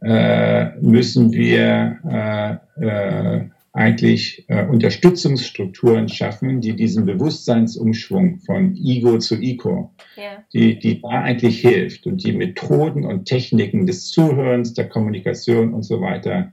müssen 0.03 1.33
wir 1.33 2.61
äh, 2.81 2.85
äh, 2.85 3.49
eigentlich 3.73 4.45
äh, 4.49 4.65
Unterstützungsstrukturen 4.67 6.09
schaffen, 6.09 6.61
die 6.61 6.77
diesen 6.77 7.07
Bewusstseinsumschwung 7.07 8.41
von 8.41 8.77
Ego 8.77 9.19
zu 9.19 9.37
Ego, 9.37 9.95
yeah. 10.19 10.45
die, 10.53 10.79
die 10.79 11.01
da 11.01 11.09
eigentlich 11.09 11.61
hilft 11.61 12.07
und 12.07 12.23
die 12.23 12.33
Methoden 12.33 13.07
und 13.07 13.25
Techniken 13.25 13.87
des 13.87 14.11
Zuhörens, 14.11 14.75
der 14.75 14.89
Kommunikation 14.89 15.73
und 15.73 15.85
so 15.85 16.01
weiter 16.03 16.53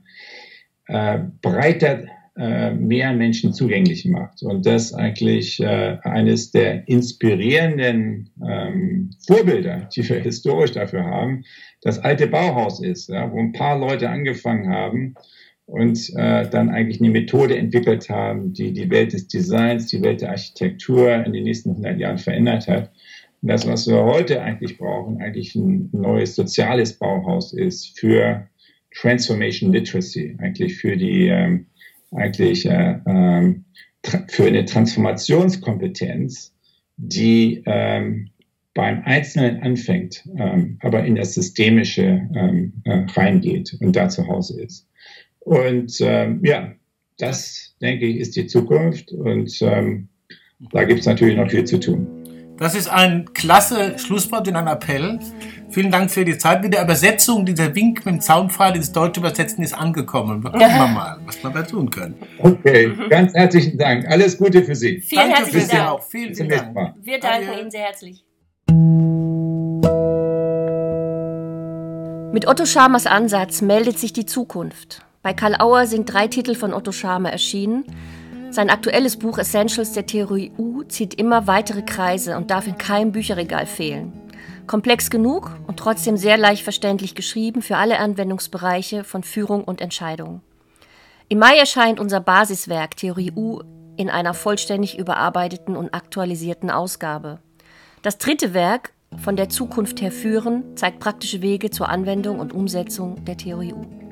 äh, 0.86 1.18
breiter 1.42 2.04
äh, 2.04 2.06
mehr 2.36 3.12
Menschen 3.12 3.52
zugänglich 3.52 4.06
macht. 4.06 4.42
Und 4.42 4.64
das 4.64 4.94
eigentlich 4.94 5.60
äh, 5.60 5.98
eines 6.02 6.50
der 6.52 6.88
inspirierenden 6.88 8.30
ähm, 8.46 9.10
Vorbilder, 9.26 9.88
die 9.94 10.08
wir 10.08 10.20
historisch 10.20 10.72
dafür 10.72 11.04
haben, 11.04 11.44
das 11.82 11.98
alte 11.98 12.28
Bauhaus 12.28 12.82
ist, 12.82 13.08
ja, 13.08 13.30
wo 13.30 13.38
ein 13.38 13.52
paar 13.52 13.78
Leute 13.78 14.08
angefangen 14.08 14.68
haben, 14.68 15.14
und 15.70 16.10
äh, 16.16 16.48
dann 16.50 16.68
eigentlich 16.68 17.00
eine 17.00 17.10
Methode 17.10 17.56
entwickelt 17.56 18.08
haben, 18.10 18.52
die 18.52 18.72
die 18.72 18.90
Welt 18.90 19.12
des 19.12 19.28
Designs, 19.28 19.86
die 19.86 20.02
Welt 20.02 20.20
der 20.20 20.30
Architektur 20.30 21.14
in 21.24 21.32
den 21.32 21.44
nächsten 21.44 21.70
100 21.70 21.98
Jahren 21.98 22.18
verändert 22.18 22.66
hat. 22.66 22.90
Und 23.40 23.50
das, 23.50 23.66
was 23.66 23.86
wir 23.86 24.04
heute 24.04 24.42
eigentlich 24.42 24.78
brauchen, 24.78 25.22
eigentlich 25.22 25.54
ein 25.54 25.88
neues 25.92 26.34
soziales 26.34 26.98
Bauhaus 26.98 27.52
ist 27.52 27.98
für 27.98 28.48
Transformation 28.94 29.72
Literacy, 29.72 30.36
eigentlich 30.40 30.76
für 30.76 30.96
die, 30.96 31.28
ähm, 31.28 31.66
eigentlich 32.12 32.66
äh, 32.66 32.98
ähm, 33.06 33.64
für 34.28 34.46
eine 34.46 34.64
Transformationskompetenz, 34.64 36.54
die 36.96 37.62
ähm, 37.66 38.30
beim 38.74 39.02
Einzelnen 39.04 39.62
anfängt, 39.62 40.24
ähm, 40.36 40.78
aber 40.80 41.04
in 41.04 41.16
das 41.16 41.34
Systemische 41.34 42.28
äh, 42.34 43.04
reingeht 43.14 43.76
und 43.80 43.96
da 43.96 44.08
zu 44.08 44.26
Hause 44.26 44.62
ist. 44.62 44.86
Und 45.40 45.98
ja, 45.98 46.72
das, 47.18 47.74
denke 47.80 48.06
ich, 48.06 48.18
ist 48.18 48.36
die 48.36 48.46
Zukunft. 48.46 49.10
Und 49.10 49.58
da 49.60 50.84
gibt 50.84 51.00
es 51.00 51.06
natürlich 51.06 51.36
noch 51.36 51.50
viel 51.50 51.64
zu 51.64 51.80
tun. 51.80 52.06
Das 52.60 52.74
ist 52.74 52.90
ein 52.90 53.32
klasse 53.32 53.98
Schlusswort 53.98 54.46
in 54.46 54.54
einem 54.54 54.68
Appell. 54.68 55.18
Vielen 55.70 55.90
Dank 55.90 56.10
für 56.10 56.26
die 56.26 56.36
Zeit. 56.36 56.62
Mit 56.62 56.74
der 56.74 56.84
Übersetzung, 56.84 57.46
dieser 57.46 57.74
Wink 57.74 58.04
mit 58.04 58.16
dem 58.16 58.20
Zaunpfahl, 58.20 58.74
dieses 58.74 58.92
deutsche 58.92 59.20
Übersetzen 59.20 59.64
ist 59.64 59.72
angekommen. 59.72 60.44
Wir 60.44 60.50
gucken 60.50 60.68
wir 60.68 60.86
mal, 60.88 61.18
was 61.24 61.42
wir 61.42 61.48
da 61.48 61.62
tun 61.62 61.88
können. 61.88 62.16
Okay, 62.38 62.92
ganz 63.08 63.32
herzlichen 63.32 63.78
Dank. 63.78 64.06
Alles 64.06 64.36
Gute 64.36 64.62
für 64.62 64.74
Sie. 64.74 65.00
Vielen 65.00 65.22
Danke 65.22 65.36
herzlichen 65.36 65.60
für 65.60 65.66
Sie 65.70 65.76
Dank. 65.76 65.88
auch. 65.88 66.02
Vielen, 66.02 66.34
vielen 66.34 66.48
Dank. 66.50 66.96
Wir 67.00 67.18
danken 67.18 67.48
Adieu. 67.48 67.60
Ihnen 67.62 67.70
sehr 67.70 67.80
herzlich. 67.80 68.24
Mit 72.34 72.46
Otto 72.46 72.66
Schamers 72.66 73.06
Ansatz 73.06 73.62
meldet 73.62 73.98
sich 73.98 74.12
die 74.12 74.26
Zukunft. 74.26 75.00
Bei 75.22 75.32
Karl 75.32 75.54
Auer 75.58 75.86
sind 75.86 76.12
drei 76.12 76.26
Titel 76.26 76.54
von 76.54 76.74
Otto 76.74 76.92
Scharmer 76.92 77.32
erschienen. 77.32 77.86
Sein 78.50 78.68
aktuelles 78.68 79.16
Buch 79.16 79.38
Essentials 79.38 79.92
der 79.92 80.06
Theorie 80.06 80.50
U 80.58 80.82
zieht 80.82 81.14
immer 81.14 81.46
weitere 81.46 81.82
Kreise 81.82 82.36
und 82.36 82.50
darf 82.50 82.66
in 82.66 82.76
keinem 82.76 83.12
Bücherregal 83.12 83.64
fehlen. 83.64 84.12
Komplex 84.66 85.08
genug 85.08 85.56
und 85.68 85.78
trotzdem 85.78 86.16
sehr 86.16 86.36
leicht 86.36 86.64
verständlich 86.64 87.14
geschrieben 87.14 87.62
für 87.62 87.76
alle 87.76 88.00
Anwendungsbereiche 88.00 89.04
von 89.04 89.22
Führung 89.22 89.62
und 89.62 89.80
Entscheidung. 89.80 90.40
Im 91.28 91.38
Mai 91.38 91.58
erscheint 91.58 92.00
unser 92.00 92.18
Basiswerk 92.18 92.96
Theorie 92.96 93.32
U 93.36 93.60
in 93.96 94.10
einer 94.10 94.34
vollständig 94.34 94.98
überarbeiteten 94.98 95.76
und 95.76 95.94
aktualisierten 95.94 96.70
Ausgabe. 96.70 97.38
Das 98.02 98.18
dritte 98.18 98.52
Werk, 98.52 98.92
von 99.16 99.36
der 99.36 99.48
Zukunft 99.48 100.00
her 100.00 100.10
führen, 100.10 100.76
zeigt 100.76 100.98
praktische 100.98 101.40
Wege 101.40 101.70
zur 101.70 101.88
Anwendung 101.88 102.40
und 102.40 102.52
Umsetzung 102.52 103.24
der 103.24 103.36
Theorie 103.36 103.74
U. 103.74 104.09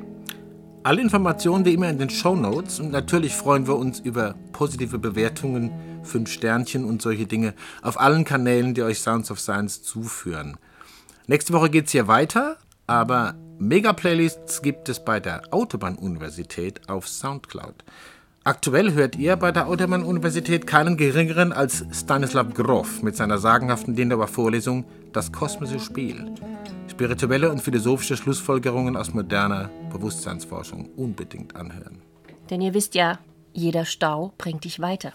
Alle 0.89 1.03
Informationen 1.03 1.67
wie 1.67 1.75
immer 1.75 1.91
in 1.91 1.99
den 1.99 2.09
Show 2.09 2.35
Notes 2.35 2.81
und 2.81 2.91
natürlich 2.93 3.35
freuen 3.35 3.67
wir 3.67 3.77
uns 3.77 4.01
über 4.01 4.35
positive 4.53 4.99
Bewertungen, 4.99 5.71
fünf 6.03 6.31
Sternchen 6.31 6.87
und 6.87 7.03
solche 7.03 7.27
Dinge 7.27 7.53
auf 7.83 8.01
allen 8.01 8.25
Kanälen, 8.25 8.73
die 8.73 8.83
euch 8.83 8.99
Sounds 9.01 9.31
of 9.31 9.39
Science 9.39 9.83
zuführen. 9.83 10.57
Nächste 11.27 11.53
Woche 11.53 11.69
geht 11.69 11.89
es 11.89 11.93
hier 11.93 12.09
weiter, 12.09 12.57
aber 12.87 13.35
Mega-Playlists 13.59 14.63
gibt 14.63 14.89
es 14.89 15.05
bei 15.05 15.21
der 15.21 15.43
Autobahn-Universität 15.51 16.89
auf 16.89 17.07
Soundcloud. 17.07 17.85
Aktuell 18.45 18.95
hört 18.95 19.15
ihr 19.15 19.37
bei 19.37 19.53
der 19.53 19.69
Autobahn-Universität 19.69 20.67
keinen 20.67 20.97
geringeren 20.97 21.53
als 21.53 21.85
Stanislav 21.93 22.55
Grof 22.55 23.03
mit 23.03 23.15
seiner 23.15 23.37
sagenhaften 23.37 23.95
Lindauer 23.95 24.27
Vorlesung 24.27 24.87
Das 25.13 25.33
kosmische 25.33 25.81
Spiel. 25.81 26.33
Spirituelle 26.99 27.49
und 27.49 27.61
philosophische 27.61 28.17
Schlussfolgerungen 28.17 28.97
aus 28.97 29.15
moderner 29.15 29.71
Bewusstseinsforschung 29.93 30.89
unbedingt 30.97 31.55
anhören. 31.55 32.03
Denn 32.51 32.61
ihr 32.61 32.75
wisst 32.75 32.97
ja, 32.97 33.21
jeder 33.53 33.85
Stau 33.85 34.33
bringt 34.37 34.65
dich 34.65 34.81
weiter. 34.81 35.13